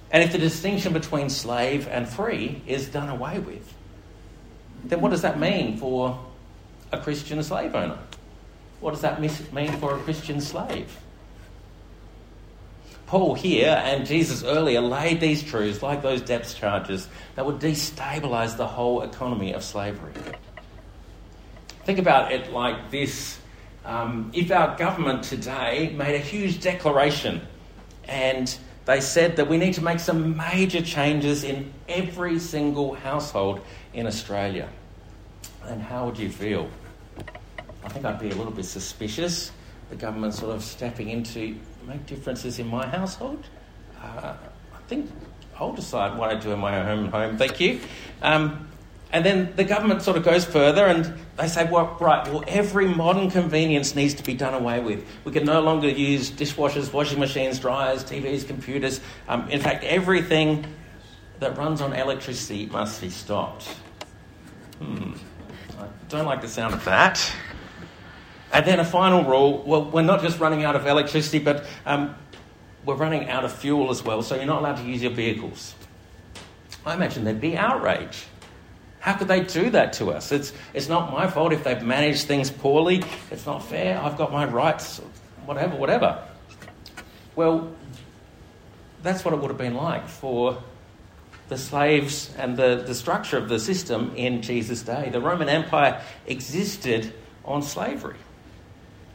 And 0.10 0.24
if 0.24 0.32
the 0.32 0.38
distinction 0.38 0.94
between 0.94 1.30
slave 1.30 1.86
and 1.90 2.08
free 2.08 2.62
is 2.66 2.88
done 2.88 3.10
away 3.10 3.40
with, 3.40 3.74
then 4.86 5.01
what 5.01 5.12
does 5.12 5.24
that 5.24 5.38
mean 5.38 5.75
for 5.75 6.18
a 6.94 6.98
Christian 6.98 7.44
slave 7.44 7.75
owner? 7.75 8.00
What 8.80 8.92
does 8.92 9.01
that 9.01 9.20
mean 9.20 9.74
for 9.80 9.98
a 9.98 10.00
Christian 10.00 10.40
slave? 10.40 10.98
Paul 13.12 13.36
here 13.36 13.77
and 13.84 14.06
Jesus 14.06 14.41
earlier 14.41 14.80
laid 14.80 15.20
these 15.20 15.44
truths 15.44 15.84
like 15.84 16.01
those 16.01 16.22
depth 16.22 16.56
charges 16.56 17.10
that 17.36 17.46
would 17.46 17.60
destabilize 17.60 18.56
the 18.56 18.65
whole 18.65 19.01
economy 19.01 19.51
of 19.51 19.65
slavery. 19.65 20.13
Think 21.84 22.00
about 22.00 22.32
it 22.32 22.53
like 22.53 22.89
this 22.89 23.38
um, 23.84 24.32
if 24.34 24.50
our 24.50 24.77
government 24.77 25.25
today 25.25 25.94
made 25.94 26.15
a 26.15 26.20
huge 26.20 26.62
declaration 26.62 27.41
and 28.06 28.58
they 28.86 29.01
said 29.01 29.36
that 29.36 29.50
we 29.50 29.58
need 29.58 29.74
to 29.74 29.84
make 29.84 30.00
some 30.00 30.38
major 30.38 30.82
changes 30.82 31.44
in 31.44 31.74
every 31.89 32.39
single 32.39 32.94
household 32.94 33.60
in 33.94 34.08
Australia, 34.08 34.70
then 35.65 35.82
how 35.82 36.06
would 36.06 36.18
you 36.18 36.30
feel? 36.30 36.70
I 37.84 37.89
think 37.89 38.06
I'd 38.06 38.22
be 38.22 38.32
a 38.32 38.36
little 38.36 38.53
bit 38.53 38.63
suspicious. 38.63 39.51
The 39.89 39.98
government 39.98 40.34
sort 40.34 40.56
of 40.56 40.63
stepping 40.63 41.10
in 41.10 41.24
to 41.24 41.58
make 41.88 42.06
differences 42.06 42.60
in 42.60 42.68
my 42.68 42.88
household. 42.88 43.44
Uh, 44.02 44.34
I 44.74 44.78
think 44.88 45.10
I'll 45.58 45.74
decide 45.74 46.18
what 46.18 46.30
I 46.30 46.36
do 46.36 46.52
in 46.52 46.60
my 46.60 46.92
own 46.92 47.08
home. 47.08 47.38
Thank 47.38 47.60
you. 47.60 47.80
Um, 48.22 48.67
and 49.13 49.26
then 49.26 49.54
the 49.56 49.63
government 49.63 50.02
sort 50.02 50.15
of 50.15 50.24
goes 50.24 50.46
further 50.46 50.86
and 50.86 51.13
they 51.38 51.48
say, 51.48 51.70
well, 51.70 51.98
right, 52.00 52.26
well, 52.28 52.44
every 52.48 52.88
modern 52.88 53.30
convenience 53.30 53.94
needs 53.94 54.13
to 54.15 54.24
be 54.24 54.34
done 54.34 54.54
away 54.54 54.80
with. 54.80 55.06
We 55.26 55.34
can 55.34 55.44
no 55.44 55.60
longer 55.62 55.89
use 55.89 56.32
dishwashers, 56.32 56.94
washing 56.94 57.20
machines, 57.20 57.60
dryers, 57.60 58.04
TVs, 58.06 58.48
computers. 58.48 59.02
Um, 59.28 59.50
in 59.50 59.60
fact, 59.60 59.84
everything 59.84 60.65
that 61.39 61.58
runs 61.58 61.82
on 61.82 61.94
electricity 61.94 62.67
must 62.67 63.02
be 63.02 63.10
stopped. 63.10 63.67
Hmm. 64.80 65.13
I 65.78 65.88
don't 66.08 66.26
like 66.26 66.41
the 66.41 66.48
sound 66.48 66.74
of 66.74 66.86
that. 66.86 67.34
And 68.54 68.66
then 68.66 68.80
a 68.80 68.86
final 68.86 69.24
rule 69.24 69.64
well, 69.66 69.86
we're 69.86 70.02
not 70.02 70.22
just 70.22 70.40
running 70.40 70.64
out 70.64 70.76
of 70.76 70.86
electricity, 70.86 71.40
but 71.40 71.66
um, 71.86 72.16
we're 72.86 72.96
running 72.96 73.30
out 73.30 73.46
of 73.46 73.54
fuel 73.54 73.90
as 73.92 74.04
well, 74.04 74.22
so 74.22 74.36
you're 74.36 74.46
not 74.46 74.60
allowed 74.60 74.78
to 74.78 74.84
use 74.84 75.02
your 75.02 75.12
vehicles. 75.12 75.76
I 76.86 76.94
imagine 76.96 77.24
there'd 77.24 77.40
be 77.40 77.56
outrage. 77.56 78.26
How 79.00 79.14
could 79.14 79.28
they 79.28 79.42
do 79.42 79.70
that 79.72 79.94
to 79.94 80.12
us? 80.12 80.32
It's, 80.32 80.54
it's 80.74 80.88
not 80.88 81.12
my 81.12 81.28
fault 81.28 81.54
if 81.54 81.64
they've 81.64 81.82
managed 81.82 82.28
things 82.28 82.52
poorly. 82.52 83.04
It's 83.32 83.46
not 83.46 83.64
fair. 83.64 84.00
I've 84.00 84.18
got 84.18 84.32
my 84.32 84.46
rights, 84.46 85.00
whatever, 85.46 85.76
whatever. 85.76 86.24
Well, 87.36 87.74
that's 89.02 89.26
what 89.26 89.34
it 89.34 89.40
would 89.40 89.50
have 89.50 89.58
been 89.58 89.74
like 89.74 90.08
for 90.08 90.62
the 91.50 91.58
slaves 91.58 92.34
and 92.38 92.56
the, 92.56 92.84
the 92.86 92.94
structure 92.94 93.38
of 93.38 93.50
the 93.50 93.60
system 93.60 94.14
in 94.16 94.42
Jesus' 94.42 94.84
day. 94.84 95.10
The 95.10 95.20
Roman 95.20 95.50
Empire 95.50 96.02
existed 96.28 97.14
on 97.44 97.64
slavery. 97.64 98.18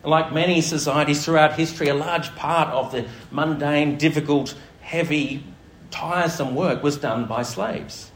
Like 0.06 0.32
many 0.32 0.60
societies 0.60 1.24
throughout 1.24 1.54
history, 1.54 1.88
a 1.88 1.94
large 1.94 2.34
part 2.36 2.68
of 2.68 2.92
the 2.92 3.06
mundane, 3.32 3.98
difficult, 3.98 4.54
heavy, 4.80 5.44
tiresome 5.90 6.54
work 6.54 6.82
was 6.82 6.96
done 6.96 7.26
by 7.26 7.42
slaves. 7.42 8.12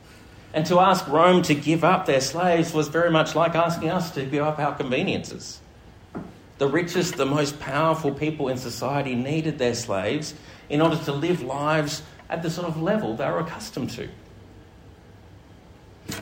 And 0.54 0.64
to 0.66 0.78
ask 0.78 1.06
Rome 1.08 1.42
to 1.42 1.54
give 1.54 1.82
up 1.82 2.06
their 2.06 2.20
slaves 2.20 2.72
was 2.72 2.88
very 2.88 3.10
much 3.10 3.34
like 3.34 3.56
asking 3.56 3.90
us 3.90 4.12
to 4.12 4.24
give 4.24 4.44
up 4.44 4.60
our 4.60 4.74
conveniences. 4.74 5.60
The 6.58 6.68
richest, 6.68 7.16
the 7.16 7.26
most 7.26 7.58
powerful 7.58 8.12
people 8.12 8.48
in 8.48 8.56
society 8.56 9.16
needed 9.16 9.58
their 9.58 9.74
slaves 9.74 10.34
in 10.68 10.80
order 10.80 10.96
to 11.04 11.12
live 11.12 11.42
lives 11.42 12.02
at 12.28 12.42
the 12.42 12.50
sort 12.50 12.68
of 12.68 12.80
level 12.80 13.16
they 13.16 13.28
were 13.28 13.40
accustomed 13.40 13.90
to. 13.90 14.08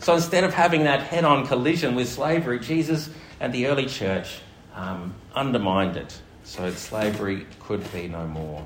So 0.01 0.15
instead 0.15 0.45
of 0.45 0.55
having 0.55 0.85
that 0.85 1.03
head 1.03 1.25
on 1.25 1.47
collision 1.47 1.95
with 1.95 2.09
slavery, 2.09 2.59
Jesus 2.59 3.11
and 3.41 3.53
the 3.53 3.67
early 3.67 3.87
church 3.87 4.41
um, 4.79 5.15
undermined 5.35 5.97
it 5.97 6.21
so 6.45 6.71
that 6.71 6.79
slavery 6.79 7.47
could 7.61 7.93
be 7.93 8.09
no 8.09 8.27
more. 8.27 8.65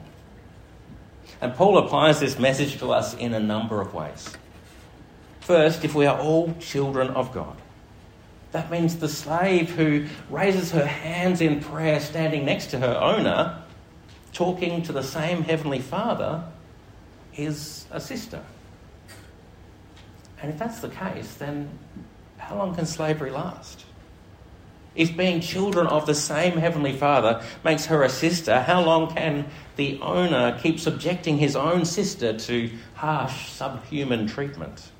And 1.40 1.54
Paul 1.54 1.78
applies 1.78 2.20
this 2.20 2.38
message 2.38 2.78
to 2.78 2.92
us 2.92 3.14
in 3.14 3.34
a 3.34 3.40
number 3.40 3.80
of 3.80 3.94
ways. 3.94 4.30
First, 5.40 5.84
if 5.84 5.94
we 5.94 6.06
are 6.06 6.20
all 6.20 6.54
children 6.60 7.08
of 7.08 7.32
God, 7.32 7.56
that 8.52 8.70
means 8.70 8.96
the 8.96 9.08
slave 9.08 9.70
who 9.70 10.06
raises 10.28 10.70
her 10.72 10.84
hands 10.84 11.40
in 11.40 11.60
prayer, 11.60 11.98
standing 11.98 12.44
next 12.44 12.66
to 12.66 12.78
her 12.78 12.94
owner, 12.94 13.62
talking 14.32 14.82
to 14.82 14.92
the 14.92 15.02
same 15.02 15.42
Heavenly 15.42 15.80
Father, 15.80 16.44
is 17.34 17.86
a 17.90 18.00
sister. 18.00 18.44
And 20.42 20.52
if 20.52 20.58
that's 20.58 20.80
the 20.80 20.90
case, 20.90 21.34
then 21.34 21.70
how 22.36 22.56
long 22.56 22.74
can 22.74 22.84
slavery 22.84 23.30
last? 23.30 23.86
If 24.94 25.16
being 25.16 25.40
children 25.40 25.86
of 25.86 26.06
the 26.06 26.14
same 26.14 26.58
Heavenly 26.58 26.92
Father 26.92 27.42
makes 27.64 27.86
her 27.86 28.02
a 28.02 28.10
sister, 28.10 28.60
how 28.60 28.84
long 28.84 29.14
can 29.14 29.46
the 29.76 29.98
owner 30.00 30.58
keep 30.62 30.78
subjecting 30.78 31.38
his 31.38 31.56
own 31.56 31.84
sister 31.84 32.38
to 32.38 32.70
harsh, 32.94 33.48
subhuman 33.48 34.26
treatment? 34.26 34.90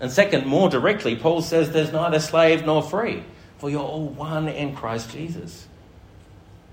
And 0.00 0.10
second, 0.10 0.46
more 0.46 0.68
directly, 0.68 1.16
Paul 1.16 1.42
says 1.42 1.70
there's 1.70 1.92
neither 1.92 2.20
slave 2.20 2.64
nor 2.64 2.82
free, 2.82 3.22
for 3.58 3.70
you're 3.70 3.80
all 3.80 4.08
one 4.08 4.48
in 4.48 4.74
Christ 4.74 5.10
Jesus. 5.10 5.66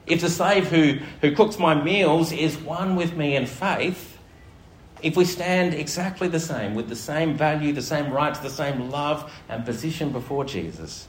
If 0.05 0.21
the 0.21 0.29
slave 0.29 0.67
who, 0.67 0.99
who 1.21 1.35
cooks 1.35 1.59
my 1.59 1.73
meals 1.81 2.31
is 2.31 2.57
one 2.57 2.95
with 2.95 3.15
me 3.15 3.35
in 3.35 3.45
faith, 3.45 4.17
if 5.01 5.15
we 5.15 5.25
stand 5.25 5.73
exactly 5.73 6.27
the 6.27 6.39
same, 6.39 6.73
with 6.73 6.87
the 6.89 6.95
same 6.95 7.35
value, 7.35 7.73
the 7.73 7.81
same 7.81 8.11
rights, 8.11 8.39
the 8.39 8.49
same 8.49 8.89
love 8.89 9.31
and 9.49 9.65
position 9.65 10.11
before 10.11 10.45
Jesus, 10.45 11.07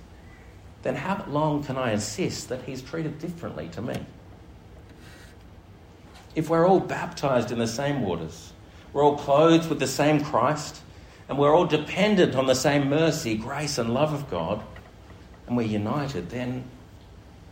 then 0.82 0.94
how 0.94 1.24
long 1.28 1.62
can 1.62 1.76
I 1.76 1.92
insist 1.92 2.48
that 2.48 2.62
he's 2.62 2.82
treated 2.82 3.18
differently 3.18 3.68
to 3.72 3.82
me? 3.82 3.96
If 6.34 6.48
we're 6.48 6.66
all 6.66 6.80
baptized 6.80 7.50
in 7.50 7.58
the 7.58 7.66
same 7.66 8.02
waters, 8.02 8.52
we're 8.92 9.02
all 9.02 9.16
clothed 9.16 9.68
with 9.68 9.80
the 9.80 9.86
same 9.86 10.22
Christ, 10.22 10.80
and 11.28 11.38
we're 11.38 11.54
all 11.54 11.66
dependent 11.66 12.34
on 12.34 12.46
the 12.46 12.54
same 12.54 12.88
mercy, 12.88 13.36
grace, 13.36 13.78
and 13.78 13.92
love 13.92 14.12
of 14.12 14.30
God, 14.30 14.62
and 15.46 15.56
we're 15.56 15.66
united, 15.66 16.30
then 16.30 16.64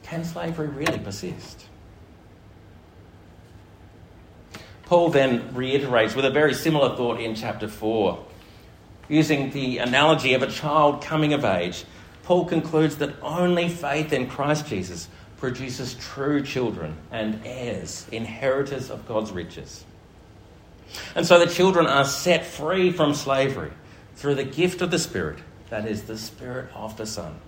can 0.02 0.24
slavery 0.24 0.68
really 0.68 0.98
persist? 0.98 1.66
Paul 4.84 5.08
then 5.10 5.52
reiterates 5.52 6.14
with 6.14 6.24
a 6.24 6.30
very 6.30 6.54
similar 6.54 6.96
thought 6.96 7.20
in 7.20 7.34
chapter 7.34 7.66
4 7.66 8.24
Using 9.08 9.50
the 9.50 9.78
analogy 9.78 10.34
of 10.34 10.42
a 10.42 10.50
child 10.50 11.00
coming 11.02 11.32
of 11.32 11.44
age, 11.44 11.84
Paul 12.26 12.44
concludes 12.44 12.96
that 12.96 13.14
only 13.22 13.68
faith 13.68 14.12
in 14.12 14.26
Christ 14.26 14.66
Jesus 14.66 15.08
produces 15.36 15.94
true 15.94 16.42
children 16.42 16.96
and 17.12 17.40
heirs, 17.44 18.04
inheritors 18.10 18.90
of 18.90 19.06
God's 19.06 19.30
riches. 19.30 19.84
And 21.14 21.24
so 21.24 21.38
the 21.38 21.46
children 21.46 21.86
are 21.86 22.04
set 22.04 22.44
free 22.44 22.90
from 22.90 23.14
slavery 23.14 23.70
through 24.16 24.34
the 24.34 24.44
gift 24.44 24.82
of 24.82 24.90
the 24.90 24.98
Spirit, 24.98 25.38
that 25.70 25.86
is, 25.86 26.02
the 26.02 26.18
Spirit 26.18 26.68
of 26.74 26.96
the 26.96 27.06
Son, 27.06 27.38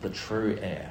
the 0.00 0.10
true 0.10 0.58
heir. 0.60 0.90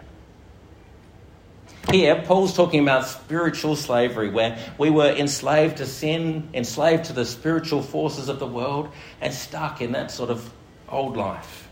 Here, 1.92 2.24
Paul's 2.26 2.56
talking 2.56 2.80
about 2.80 3.06
spiritual 3.06 3.76
slavery, 3.76 4.30
where 4.30 4.58
we 4.78 4.90
were 4.90 5.10
enslaved 5.10 5.78
to 5.78 5.86
sin, 5.86 6.48
enslaved 6.54 7.06
to 7.06 7.14
the 7.14 7.26
spiritual 7.26 7.82
forces 7.82 8.30
of 8.30 8.40
the 8.40 8.48
world, 8.48 8.90
and 9.20 9.34
stuck 9.34 9.82
in 9.82 9.92
that 9.92 10.12
sort 10.12 10.30
of 10.30 10.50
old 10.88 11.18
life. 11.18 11.63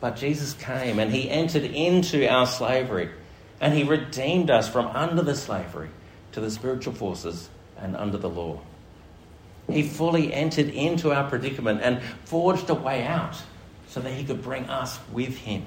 But 0.00 0.16
Jesus 0.16 0.52
came 0.54 0.98
and 0.98 1.12
he 1.12 1.30
entered 1.30 1.64
into 1.64 2.28
our 2.28 2.46
slavery, 2.46 3.10
and 3.60 3.74
he 3.74 3.84
redeemed 3.84 4.50
us 4.50 4.68
from 4.68 4.86
under 4.88 5.22
the 5.22 5.34
slavery 5.34 5.88
to 6.32 6.40
the 6.40 6.50
spiritual 6.50 6.92
forces 6.92 7.48
and 7.78 7.96
under 7.96 8.18
the 8.18 8.28
law. 8.28 8.60
He 9.70 9.82
fully 9.82 10.32
entered 10.32 10.68
into 10.68 11.12
our 11.12 11.28
predicament 11.28 11.80
and 11.82 12.02
forged 12.24 12.70
a 12.70 12.74
way 12.74 13.04
out 13.04 13.42
so 13.88 14.00
that 14.00 14.12
he 14.12 14.24
could 14.24 14.42
bring 14.42 14.64
us 14.64 14.98
with 15.12 15.36
him. 15.38 15.64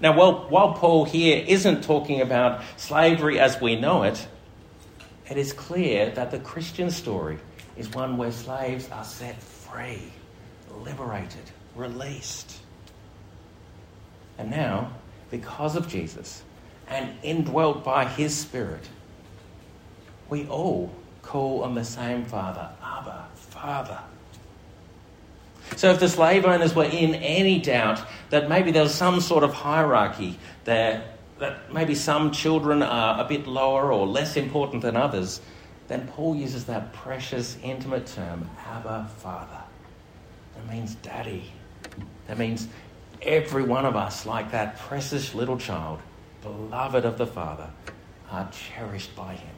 Now, 0.00 0.16
while, 0.16 0.48
while 0.48 0.72
Paul 0.72 1.04
here 1.04 1.44
isn't 1.46 1.84
talking 1.84 2.22
about 2.22 2.62
slavery 2.78 3.38
as 3.38 3.60
we 3.60 3.76
know 3.76 4.02
it, 4.04 4.26
it 5.28 5.36
is 5.36 5.52
clear 5.52 6.10
that 6.12 6.30
the 6.30 6.38
Christian 6.38 6.90
story 6.90 7.38
is 7.76 7.90
one 7.90 8.16
where 8.16 8.32
slaves 8.32 8.88
are 8.90 9.04
set 9.04 9.40
free, 9.40 10.10
liberated, 10.74 11.52
released. 11.74 12.58
And 14.38 14.50
now, 14.50 14.92
because 15.30 15.76
of 15.76 15.88
Jesus 15.88 16.42
and 16.88 17.10
indwelt 17.22 17.84
by 17.84 18.06
his 18.06 18.36
Spirit, 18.36 18.88
we 20.28 20.46
all 20.48 20.92
call 21.22 21.62
on 21.62 21.74
the 21.74 21.84
same 21.84 22.24
Father, 22.24 22.68
Abba, 22.82 23.28
Father. 23.34 23.98
So 25.76 25.90
if 25.90 26.00
the 26.00 26.08
slave 26.08 26.44
owners 26.44 26.74
were 26.74 26.84
in 26.84 27.14
any 27.14 27.60
doubt 27.60 28.02
that 28.30 28.48
maybe 28.48 28.72
there 28.72 28.82
was 28.82 28.94
some 28.94 29.20
sort 29.20 29.44
of 29.44 29.52
hierarchy 29.52 30.38
there, 30.64 31.04
that 31.38 31.72
maybe 31.72 31.94
some 31.94 32.32
children 32.32 32.82
are 32.82 33.24
a 33.24 33.28
bit 33.28 33.46
lower 33.46 33.92
or 33.92 34.06
less 34.06 34.36
important 34.36 34.82
than 34.82 34.96
others, 34.96 35.40
then 35.88 36.06
Paul 36.08 36.36
uses 36.36 36.66
that 36.66 36.92
precious, 36.92 37.56
intimate 37.62 38.06
term, 38.06 38.48
Abba, 38.66 39.10
Father. 39.18 39.60
That 40.54 40.72
means 40.72 40.94
daddy. 40.96 41.52
That 42.26 42.38
means 42.38 42.68
every 43.22 43.62
one 43.62 43.84
of 43.84 43.96
us, 43.96 44.26
like 44.26 44.52
that 44.52 44.78
precious 44.78 45.34
little 45.34 45.58
child, 45.58 46.00
beloved 46.42 47.04
of 47.04 47.18
the 47.18 47.26
Father, 47.26 47.70
are 48.30 48.48
cherished 48.52 49.14
by 49.16 49.34
him 49.34 49.54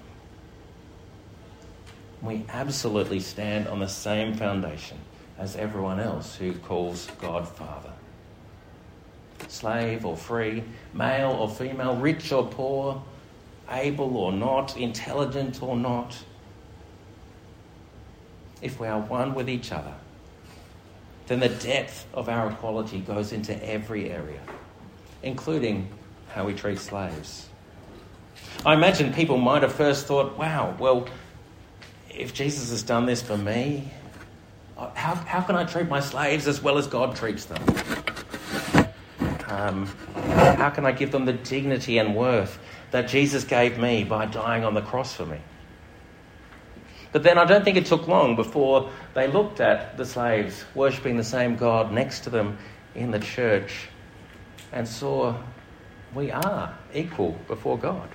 we 2.22 2.44
absolutely 2.48 3.18
stand 3.20 3.66
on 3.66 3.80
the 3.80 3.88
same 3.88 4.34
foundation 4.34 4.96
as 5.38 5.56
everyone 5.56 5.98
else 5.98 6.36
who 6.36 6.52
calls 6.54 7.08
God 7.20 7.48
Father. 7.48 7.92
Slave 9.48 10.06
or 10.06 10.16
free, 10.16 10.62
male 10.94 11.30
or 11.30 11.50
female, 11.50 11.96
rich 11.96 12.30
or 12.30 12.46
poor, 12.46 13.02
able 13.68 14.16
or 14.16 14.32
not, 14.32 14.76
intelligent 14.76 15.62
or 15.62 15.76
not. 15.76 16.16
If 18.62 18.78
we 18.78 18.86
are 18.86 19.00
one 19.00 19.34
with 19.34 19.50
each 19.50 19.72
other, 19.72 19.94
then 21.26 21.40
the 21.40 21.48
depth 21.48 22.06
of 22.14 22.28
our 22.28 22.50
equality 22.50 23.00
goes 23.00 23.32
into 23.32 23.54
every 23.68 24.10
area, 24.10 24.40
including 25.22 25.88
how 26.28 26.44
we 26.44 26.54
treat 26.54 26.78
slaves. 26.78 27.48
I 28.64 28.74
imagine 28.74 29.12
people 29.12 29.38
might 29.38 29.62
have 29.62 29.72
first 29.72 30.06
thought, 30.06 30.36
wow, 30.36 30.76
well, 30.78 31.08
if 32.10 32.34
Jesus 32.34 32.70
has 32.70 32.82
done 32.82 33.06
this 33.06 33.22
for 33.22 33.36
me, 33.36 33.90
how, 34.94 35.14
how 35.14 35.40
can 35.40 35.56
I 35.56 35.64
treat 35.64 35.88
my 35.88 36.00
slaves 36.00 36.48
as 36.48 36.62
well 36.62 36.78
as 36.78 36.86
God 36.86 37.16
treats 37.16 37.46
them? 37.46 37.62
Um, 39.48 39.86
how 40.14 40.70
can 40.70 40.86
I 40.86 40.92
give 40.92 41.12
them 41.12 41.24
the 41.24 41.34
dignity 41.34 41.98
and 41.98 42.16
worth 42.16 42.58
that 42.90 43.08
Jesus 43.08 43.44
gave 43.44 43.78
me 43.78 44.02
by 44.02 44.26
dying 44.26 44.64
on 44.64 44.74
the 44.74 44.80
cross 44.80 45.14
for 45.14 45.26
me? 45.26 45.38
But 47.12 47.22
then 47.22 47.36
I 47.38 47.44
don't 47.44 47.62
think 47.62 47.76
it 47.76 47.86
took 47.86 48.08
long 48.08 48.36
before 48.36 48.90
they 49.14 49.28
looked 49.28 49.60
at 49.60 49.96
the 49.98 50.06
slaves 50.06 50.64
worshipping 50.74 51.16
the 51.16 51.24
same 51.24 51.56
God 51.56 51.92
next 51.92 52.20
to 52.20 52.30
them 52.30 52.58
in 52.94 53.10
the 53.10 53.18
church 53.18 53.88
and 54.72 54.88
saw 54.88 55.36
we 56.14 56.30
are 56.30 56.76
equal 56.94 57.36
before 57.46 57.78
God. 57.78 58.08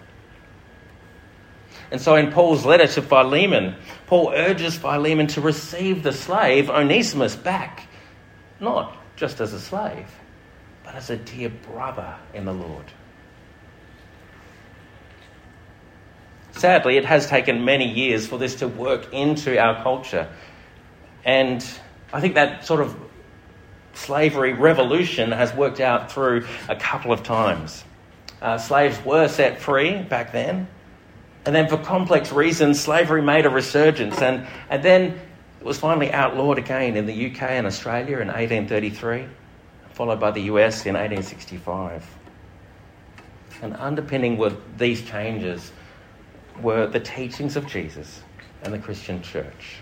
And 1.92 2.02
so 2.02 2.16
in 2.16 2.32
Paul's 2.32 2.66
letter 2.66 2.88
to 2.88 3.02
Philemon, 3.02 3.76
Paul 4.08 4.32
urges 4.34 4.78
Philemon 4.78 5.28
to 5.28 5.42
receive 5.42 6.04
the 6.04 6.12
slave 6.12 6.70
Onesimus 6.70 7.36
back, 7.36 7.88
not 8.60 8.98
just 9.16 9.40
as 9.40 9.54
a 9.54 9.60
slave, 9.60 10.08
but 10.84 10.96
as 10.96 11.10
a 11.10 11.18
dear 11.18 11.50
brother 11.50 12.16
in 12.34 12.46
the 12.46 12.54
Lord. 12.54 12.86
Sadly, 16.58 16.98
it 16.98 17.06
has 17.06 17.28
taken 17.28 17.66
many 17.66 17.88
years 17.88 18.26
for 18.26 18.40
this 18.40 18.56
to 18.56 18.68
work 18.68 19.14
into 19.14 19.60
our 19.60 19.84
culture. 19.84 20.28
And 21.24 21.64
I 22.12 22.20
think 22.20 22.34
that 22.34 22.66
sort 22.66 22.82
of 22.82 22.96
slavery 23.94 24.54
revolution 24.54 25.32
has 25.32 25.54
worked 25.54 25.80
out 25.80 26.12
through 26.12 26.48
a 26.68 26.76
couple 26.76 27.12
of 27.12 27.22
times. 27.22 27.84
Uh, 28.42 28.58
slaves 28.58 29.00
were 29.06 29.28
set 29.28 29.62
free 29.62 30.02
back 30.02 30.32
then. 30.32 30.68
And 31.46 31.56
then, 31.56 31.70
for 31.70 31.78
complex 31.78 32.32
reasons, 32.32 32.82
slavery 32.82 33.22
made 33.22 33.46
a 33.46 33.50
resurgence. 33.50 34.20
And, 34.22 34.48
and 34.70 34.84
then 34.84 35.20
it 35.60 35.66
was 35.66 35.78
finally 35.78 36.12
outlawed 36.12 36.58
again 36.58 36.98
in 36.98 37.06
the 37.06 37.32
UK 37.32 37.44
and 37.44 37.68
Australia 37.68 38.18
in 38.18 38.28
1833, 38.28 39.26
followed 39.92 40.20
by 40.20 40.32
the 40.32 40.42
US 40.42 40.86
in 40.88 40.96
1865. 40.96 42.04
And 43.62 43.76
underpinning 43.76 44.38
with 44.38 44.58
these 44.78 45.04
changes 45.04 45.72
were 46.62 46.88
the 46.88 47.00
teachings 47.00 47.56
of 47.56 47.68
Jesus 47.68 48.22
and 48.64 48.74
the 48.74 48.80
Christian 48.80 49.22
church. 49.22 49.78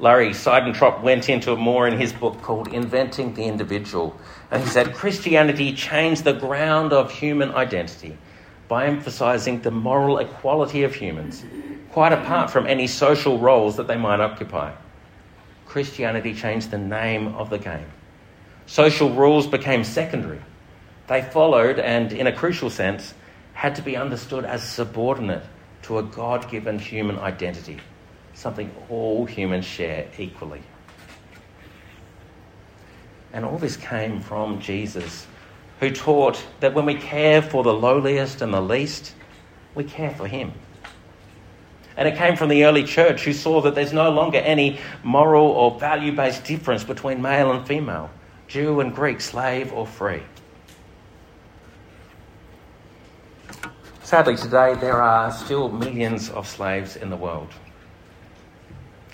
Larry 0.00 0.30
Siedentop 0.30 1.02
went 1.02 1.28
into 1.28 1.52
it 1.52 1.56
more 1.56 1.88
in 1.88 1.98
his 1.98 2.12
book 2.12 2.40
called 2.42 2.68
Inventing 2.68 3.34
the 3.34 3.44
Individual. 3.44 4.16
And 4.50 4.62
he 4.62 4.68
said 4.68 4.94
Christianity 4.94 5.72
changed 5.72 6.22
the 6.22 6.34
ground 6.34 6.92
of 6.92 7.10
human 7.10 7.50
identity 7.50 8.16
by 8.68 8.86
emphasizing 8.86 9.60
the 9.62 9.70
moral 9.70 10.18
equality 10.18 10.84
of 10.84 10.94
humans, 10.94 11.44
quite 11.90 12.12
apart 12.12 12.50
from 12.50 12.66
any 12.66 12.86
social 12.86 13.38
roles 13.38 13.76
that 13.76 13.88
they 13.88 13.96
might 13.96 14.20
occupy. 14.20 14.72
Christianity 15.66 16.32
changed 16.32 16.70
the 16.70 16.78
name 16.78 17.34
of 17.34 17.50
the 17.50 17.58
game. 17.58 17.86
Social 18.66 19.10
rules 19.10 19.46
became 19.46 19.82
secondary. 19.82 20.40
They 21.08 21.22
followed 21.22 21.78
and, 21.78 22.12
in 22.12 22.26
a 22.26 22.32
crucial 22.32 22.70
sense, 22.70 23.14
had 23.58 23.74
to 23.74 23.82
be 23.82 23.96
understood 23.96 24.44
as 24.44 24.62
subordinate 24.62 25.42
to 25.82 25.98
a 25.98 26.02
God 26.04 26.48
given 26.48 26.78
human 26.78 27.18
identity, 27.18 27.80
something 28.32 28.72
all 28.88 29.26
humans 29.26 29.64
share 29.64 30.06
equally. 30.16 30.62
And 33.32 33.44
all 33.44 33.58
this 33.58 33.76
came 33.76 34.20
from 34.20 34.60
Jesus 34.60 35.26
who 35.80 35.90
taught 35.90 36.40
that 36.60 36.72
when 36.72 36.86
we 36.86 36.94
care 36.94 37.42
for 37.42 37.64
the 37.64 37.74
lowliest 37.74 38.42
and 38.42 38.54
the 38.54 38.60
least, 38.60 39.12
we 39.74 39.82
care 39.82 40.12
for 40.12 40.28
him. 40.28 40.52
And 41.96 42.06
it 42.06 42.16
came 42.16 42.36
from 42.36 42.50
the 42.50 42.64
early 42.64 42.84
church 42.84 43.24
who 43.24 43.32
saw 43.32 43.60
that 43.62 43.74
there's 43.74 43.92
no 43.92 44.12
longer 44.12 44.38
any 44.38 44.78
moral 45.02 45.46
or 45.46 45.80
value 45.80 46.12
based 46.12 46.44
difference 46.44 46.84
between 46.84 47.20
male 47.20 47.50
and 47.50 47.66
female, 47.66 48.08
Jew 48.46 48.78
and 48.78 48.94
Greek, 48.94 49.20
slave 49.20 49.72
or 49.72 49.84
free. 49.84 50.22
Sadly, 54.08 54.36
today 54.36 54.74
there 54.74 55.02
are 55.02 55.30
still 55.30 55.68
millions 55.68 56.30
of 56.30 56.48
slaves 56.48 56.96
in 56.96 57.10
the 57.10 57.16
world. 57.16 57.50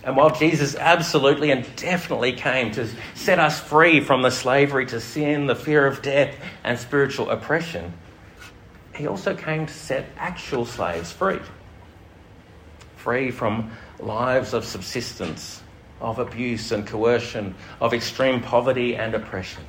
And 0.05 0.17
while 0.17 0.31
Jesus 0.31 0.77
absolutely 0.77 1.51
and 1.51 1.67
definitely 1.75 2.33
came 2.35 2.71
to 2.75 2.89
set 3.17 3.41
us 3.41 3.59
free 3.59 3.99
from 3.99 4.23
the 4.23 4.31
slavery 4.31 4.87
to 4.87 5.01
sin, 5.01 5.49
the 5.49 5.57
fear 5.57 5.85
of 5.85 6.01
death, 6.01 6.37
and 6.63 6.79
spiritual 6.79 7.31
oppression, 7.31 7.93
he 8.95 9.09
also 9.09 9.35
came 9.35 9.67
to 9.67 9.75
set 9.75 10.07
actual 10.17 10.65
slaves 10.65 11.11
free. 11.11 11.41
Free 12.95 13.33
from 13.33 13.73
lives 13.99 14.55
of 14.55 14.65
subsistence, 14.65 15.61
of 16.01 16.21
abuse 16.21 16.71
and 16.71 16.87
coercion, 16.87 17.57
of 17.81 17.95
extreme 17.95 18.41
poverty 18.41 18.95
and 18.95 19.13
oppression. 19.17 19.65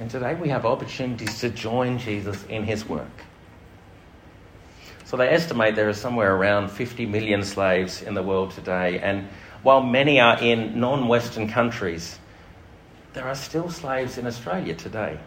And 0.00 0.10
today 0.10 0.34
we 0.34 0.48
have 0.48 0.64
opportunities 0.64 1.40
to 1.40 1.50
join 1.50 1.98
Jesus 1.98 2.42
in 2.44 2.64
his 2.64 2.88
work. 2.88 3.10
So 5.04 5.18
they 5.18 5.28
estimate 5.28 5.76
there 5.76 5.90
are 5.90 5.92
somewhere 5.92 6.34
around 6.34 6.70
50 6.70 7.04
million 7.04 7.44
slaves 7.44 8.00
in 8.00 8.14
the 8.14 8.22
world 8.22 8.52
today. 8.52 8.98
And 8.98 9.28
while 9.62 9.82
many 9.82 10.18
are 10.18 10.38
in 10.40 10.80
non 10.80 11.06
Western 11.06 11.50
countries, 11.50 12.18
there 13.12 13.24
are 13.28 13.34
still 13.34 13.68
slaves 13.68 14.16
in 14.16 14.26
Australia 14.26 14.74
today. 14.74 15.20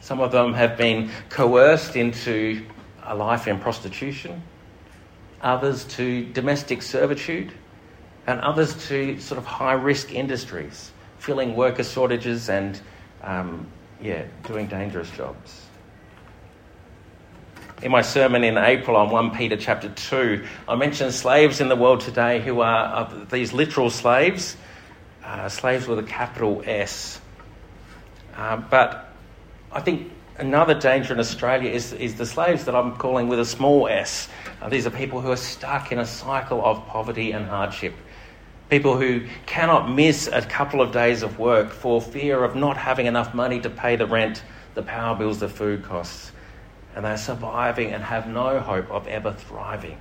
Some 0.00 0.18
of 0.18 0.32
them 0.32 0.52
have 0.54 0.76
been 0.76 1.12
coerced 1.28 1.94
into 1.94 2.66
a 3.04 3.14
life 3.14 3.46
in 3.46 3.60
prostitution, 3.60 4.42
others 5.42 5.84
to 5.94 6.24
domestic 6.32 6.82
servitude, 6.82 7.52
and 8.26 8.40
others 8.40 8.88
to 8.88 9.20
sort 9.20 9.38
of 9.38 9.44
high 9.44 9.74
risk 9.74 10.12
industries, 10.12 10.90
filling 11.18 11.54
worker 11.54 11.84
shortages 11.84 12.48
and, 12.48 12.80
um, 13.26 13.66
yeah, 14.00 14.24
doing 14.44 14.66
dangerous 14.68 15.10
jobs. 15.10 15.62
In 17.82 17.90
my 17.90 18.00
sermon 18.00 18.42
in 18.42 18.56
April 18.56 18.96
on 18.96 19.10
1 19.10 19.32
Peter 19.32 19.56
chapter 19.56 19.90
2, 19.90 20.46
I 20.66 20.76
mentioned 20.76 21.12
slaves 21.12 21.60
in 21.60 21.68
the 21.68 21.76
world 21.76 22.00
today 22.00 22.40
who 22.40 22.60
are 22.60 23.12
these 23.30 23.52
literal 23.52 23.90
slaves, 23.90 24.56
uh, 25.22 25.50
slaves 25.50 25.86
with 25.86 25.98
a 25.98 26.02
capital 26.02 26.62
S. 26.64 27.20
Uh, 28.34 28.56
but 28.56 29.12
I 29.72 29.80
think 29.80 30.10
another 30.38 30.72
danger 30.72 31.12
in 31.12 31.20
Australia 31.20 31.70
is, 31.70 31.92
is 31.92 32.14
the 32.14 32.24
slaves 32.24 32.64
that 32.64 32.74
I'm 32.74 32.96
calling 32.96 33.28
with 33.28 33.40
a 33.40 33.44
small 33.44 33.88
s. 33.88 34.28
Uh, 34.62 34.70
these 34.70 34.86
are 34.86 34.90
people 34.90 35.20
who 35.20 35.30
are 35.30 35.36
stuck 35.36 35.92
in 35.92 35.98
a 35.98 36.06
cycle 36.06 36.64
of 36.64 36.86
poverty 36.86 37.32
and 37.32 37.46
hardship. 37.46 37.94
People 38.70 38.96
who 38.96 39.26
cannot 39.46 39.90
miss 39.90 40.26
a 40.26 40.42
couple 40.42 40.80
of 40.80 40.92
days 40.92 41.22
of 41.22 41.38
work 41.38 41.70
for 41.70 42.00
fear 42.00 42.42
of 42.42 42.56
not 42.56 42.76
having 42.76 43.06
enough 43.06 43.34
money 43.34 43.60
to 43.60 43.70
pay 43.70 43.96
the 43.96 44.06
rent, 44.06 44.42
the 44.74 44.82
power 44.82 45.16
bills, 45.16 45.38
the 45.38 45.48
food 45.48 45.84
costs 45.84 46.32
and 46.96 47.04
they're 47.04 47.18
surviving 47.18 47.92
and 47.92 48.02
have 48.02 48.26
no 48.26 48.58
hope 48.58 48.90
of 48.90 49.06
ever 49.06 49.32
thriving. 49.32 49.98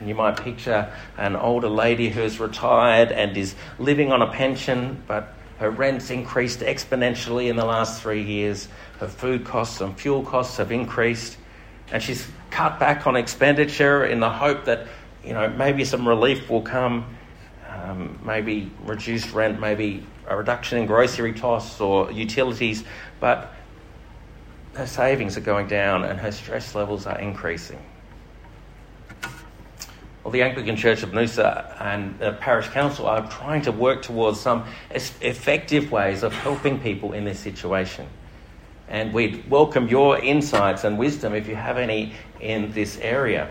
And 0.00 0.08
you 0.08 0.14
might 0.16 0.36
picture 0.36 0.92
an 1.16 1.36
older 1.36 1.68
lady 1.68 2.10
who's 2.10 2.40
retired 2.40 3.12
and 3.12 3.36
is 3.36 3.54
living 3.78 4.12
on 4.12 4.20
a 4.20 4.30
pension, 4.32 5.02
but 5.06 5.32
her 5.58 5.70
rent's 5.70 6.10
increased 6.10 6.58
exponentially 6.60 7.48
in 7.48 7.56
the 7.56 7.64
last 7.64 8.02
three 8.02 8.22
years. 8.22 8.68
Her 8.98 9.06
food 9.06 9.44
costs 9.44 9.80
and 9.80 9.96
fuel 9.98 10.24
costs 10.24 10.56
have 10.56 10.72
increased, 10.72 11.36
and 11.92 12.02
she's 12.02 12.26
cut 12.50 12.80
back 12.80 13.06
on 13.06 13.14
expenditure 13.14 14.04
in 14.04 14.18
the 14.18 14.30
hope 14.30 14.64
that 14.64 14.88
you 15.28 15.34
know 15.34 15.46
maybe 15.50 15.84
some 15.84 16.08
relief 16.08 16.48
will 16.48 16.62
come, 16.62 17.04
um, 17.68 18.18
maybe 18.24 18.72
reduced 18.84 19.34
rent, 19.34 19.60
maybe 19.60 20.02
a 20.26 20.34
reduction 20.34 20.78
in 20.78 20.86
grocery 20.86 21.34
costs 21.34 21.82
or 21.82 22.10
utilities, 22.10 22.82
but 23.20 23.52
her 24.74 24.86
savings 24.86 25.36
are 25.36 25.42
going 25.42 25.68
down 25.68 26.04
and 26.04 26.18
her 26.18 26.32
stress 26.32 26.74
levels 26.74 27.06
are 27.06 27.18
increasing. 27.18 27.78
Well, 30.24 30.32
the 30.32 30.42
Anglican 30.42 30.76
Church 30.76 31.02
of 31.02 31.10
Noosa 31.10 31.78
and 31.80 32.18
the 32.18 32.32
Parish 32.32 32.68
Council 32.68 33.06
are 33.06 33.28
trying 33.30 33.60
to 33.62 33.72
work 33.72 34.00
towards 34.02 34.40
some 34.40 34.64
effective 34.90 35.92
ways 35.92 36.22
of 36.22 36.32
helping 36.32 36.80
people 36.80 37.12
in 37.12 37.24
this 37.24 37.38
situation. 37.38 38.06
And 38.88 39.12
we'd 39.12 39.50
welcome 39.50 39.88
your 39.88 40.18
insights 40.18 40.84
and 40.84 40.98
wisdom 40.98 41.34
if 41.34 41.46
you 41.48 41.54
have 41.54 41.76
any 41.76 42.14
in 42.40 42.72
this 42.72 42.98
area. 43.00 43.50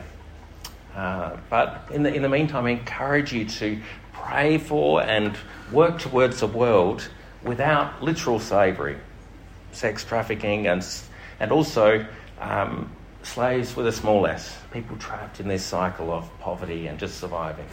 Uh, 0.98 1.38
but 1.48 1.88
in 1.92 2.02
the, 2.02 2.12
in 2.12 2.24
the 2.24 2.30
meantime, 2.30 2.66
I 2.66 2.72
encourage 2.72 3.32
you 3.32 3.46
to 3.46 3.80
pray 4.14 4.58
for 4.58 5.04
and 5.04 5.38
work 5.72 6.00
towards 6.00 6.42
a 6.42 6.48
world 6.48 7.08
without 7.44 8.02
literal 8.02 8.40
slavery, 8.40 8.98
sex 9.72 10.04
trafficking, 10.04 10.66
and 10.66 10.84
and 11.40 11.52
also 11.52 12.04
um, 12.40 12.92
slaves 13.22 13.76
with 13.76 13.86
a 13.86 13.92
small 13.92 14.26
s, 14.26 14.56
people 14.72 14.98
trapped 14.98 15.40
in 15.40 15.48
this 15.48 15.64
cycle 15.64 16.12
of 16.12 16.28
poverty 16.40 16.88
and 16.88 16.98
just 16.98 17.20
surviving. 17.20 17.68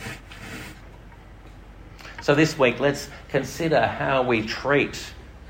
So, 2.21 2.35
this 2.35 2.59
week, 2.59 2.79
let's 2.79 3.09
consider 3.31 3.87
how 3.87 4.23
we 4.23 4.47
treat 4.47 5.03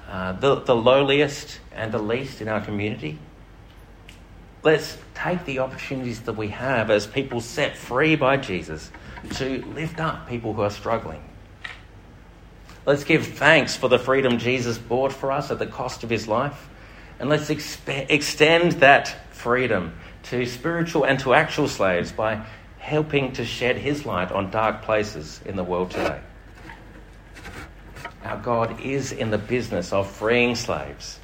uh, 0.09 0.33
the, 0.33 0.57
the 0.57 0.77
lowliest 0.77 1.59
and 1.73 1.91
the 1.91 1.99
least 1.99 2.41
in 2.41 2.49
our 2.49 2.61
community. 2.61 3.19
Let's 4.65 4.97
take 5.15 5.45
the 5.45 5.59
opportunities 5.59 6.23
that 6.23 6.33
we 6.33 6.49
have 6.49 6.91
as 6.91 7.07
people 7.07 7.43
set 7.43 7.77
free 7.77 8.17
by 8.17 8.39
Jesus 8.39 8.91
to 9.35 9.63
lift 9.75 10.01
up 10.01 10.27
people 10.27 10.55
who 10.55 10.63
are 10.63 10.71
struggling. 10.71 11.23
Let's 12.87 13.05
give 13.05 13.27
thanks 13.27 13.77
for 13.77 13.89
the 13.89 13.99
freedom 13.99 14.39
Jesus 14.39 14.79
bought 14.79 15.13
for 15.13 15.31
us 15.31 15.51
at 15.51 15.59
the 15.59 15.67
cost 15.67 16.03
of 16.03 16.09
his 16.09 16.27
life. 16.27 16.71
And 17.19 17.29
let's 17.29 17.51
extend 17.51 18.73
that 18.73 19.15
freedom 19.33 19.95
to 20.25 20.47
spiritual 20.47 21.05
and 21.05 21.21
to 21.21 21.35
actual 21.35 21.69
slaves 21.69 22.11
by 22.11 22.45
helping 22.79 23.33
to 23.33 23.45
shed 23.45 23.77
his 23.77 24.07
light 24.07 24.33
on 24.33 24.51
dark 24.51 24.83
places 24.83 25.43
in 25.45 25.57
the 25.57 25.65
world 25.65 25.91
today. 25.91 26.21
Our 28.25 28.39
God 28.39 28.81
is 28.81 29.13
in 29.13 29.31
the 29.31 29.39
business 29.39 29.93
of 29.93 30.11
freeing 30.11 30.55
slaves, 30.55 31.21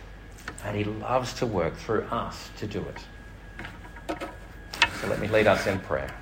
and 0.63 0.77
he 0.77 0.85
loves 0.85 1.33
to 1.35 1.47
work 1.47 1.77
through 1.77 2.03
us 2.05 2.51
to 2.59 2.67
do 2.67 2.81
it. 2.81 2.99
So 5.01 5.09
let 5.09 5.19
me 5.19 5.29
lead 5.29 5.47
us 5.47 5.67
in 5.67 5.79
prayer. 5.81 6.15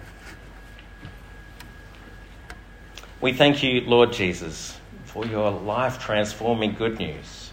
We 3.20 3.32
thank 3.32 3.62
you, 3.64 3.80
Lord 3.80 4.12
Jesus, 4.12 4.78
for 5.04 5.26
your 5.26 5.50
life 5.50 5.98
transforming 5.98 6.74
good 6.74 6.98
news. 6.98 7.50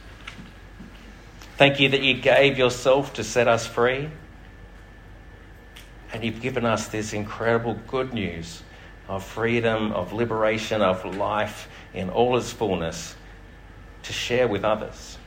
Thank 1.57 1.79
you 1.79 1.89
that 1.89 2.03
you 2.03 2.15
gave 2.15 2.57
yourself 2.57 3.13
to 3.13 3.23
set 3.23 3.47
us 3.47 3.65
free. 3.65 4.09
And 6.13 6.23
you've 6.23 6.41
given 6.41 6.65
us 6.65 6.89
this 6.89 7.13
incredible 7.13 7.79
good 7.87 8.13
news 8.13 8.61
of 9.07 9.23
freedom, 9.23 9.91
of 9.93 10.13
liberation, 10.13 10.81
of 10.81 11.03
life 11.17 11.67
in 11.93 12.09
all 12.09 12.37
its 12.37 12.51
fullness 12.51 13.15
to 14.03 14.13
share 14.13 14.47
with 14.47 14.63
others. 14.63 15.17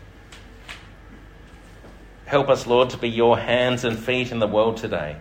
Help 2.26 2.48
us, 2.48 2.66
Lord, 2.66 2.90
to 2.90 2.98
be 2.98 3.08
your 3.08 3.38
hands 3.38 3.84
and 3.84 3.98
feet 3.98 4.30
in 4.30 4.38
the 4.38 4.46
world 4.46 4.76
today, 4.76 5.16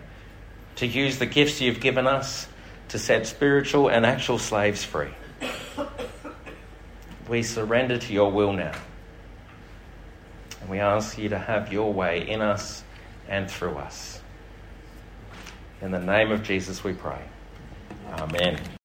to 0.78 0.86
use 0.86 1.18
the 1.18 1.26
gifts 1.26 1.60
you've 1.60 1.80
given 1.80 2.06
us 2.06 2.46
to 2.88 2.98
set 2.98 3.26
spiritual 3.26 3.88
and 3.88 4.06
actual 4.06 4.38
slaves 4.38 4.84
free. 4.84 5.10
We 7.28 7.42
surrender 7.42 7.98
to 7.98 8.12
your 8.12 8.30
will 8.30 8.52
now. 8.52 8.74
And 10.60 10.70
we 10.70 10.78
ask 10.78 11.18
you 11.18 11.28
to 11.30 11.38
have 11.38 11.72
your 11.72 11.92
way 11.92 12.28
in 12.28 12.40
us 12.40 12.82
and 13.28 13.50
through 13.50 13.74
us. 13.74 14.20
In 15.82 15.90
the 15.90 16.00
name 16.00 16.30
of 16.30 16.42
Jesus 16.42 16.82
we 16.82 16.92
pray. 16.92 17.22
Amen. 18.12 18.77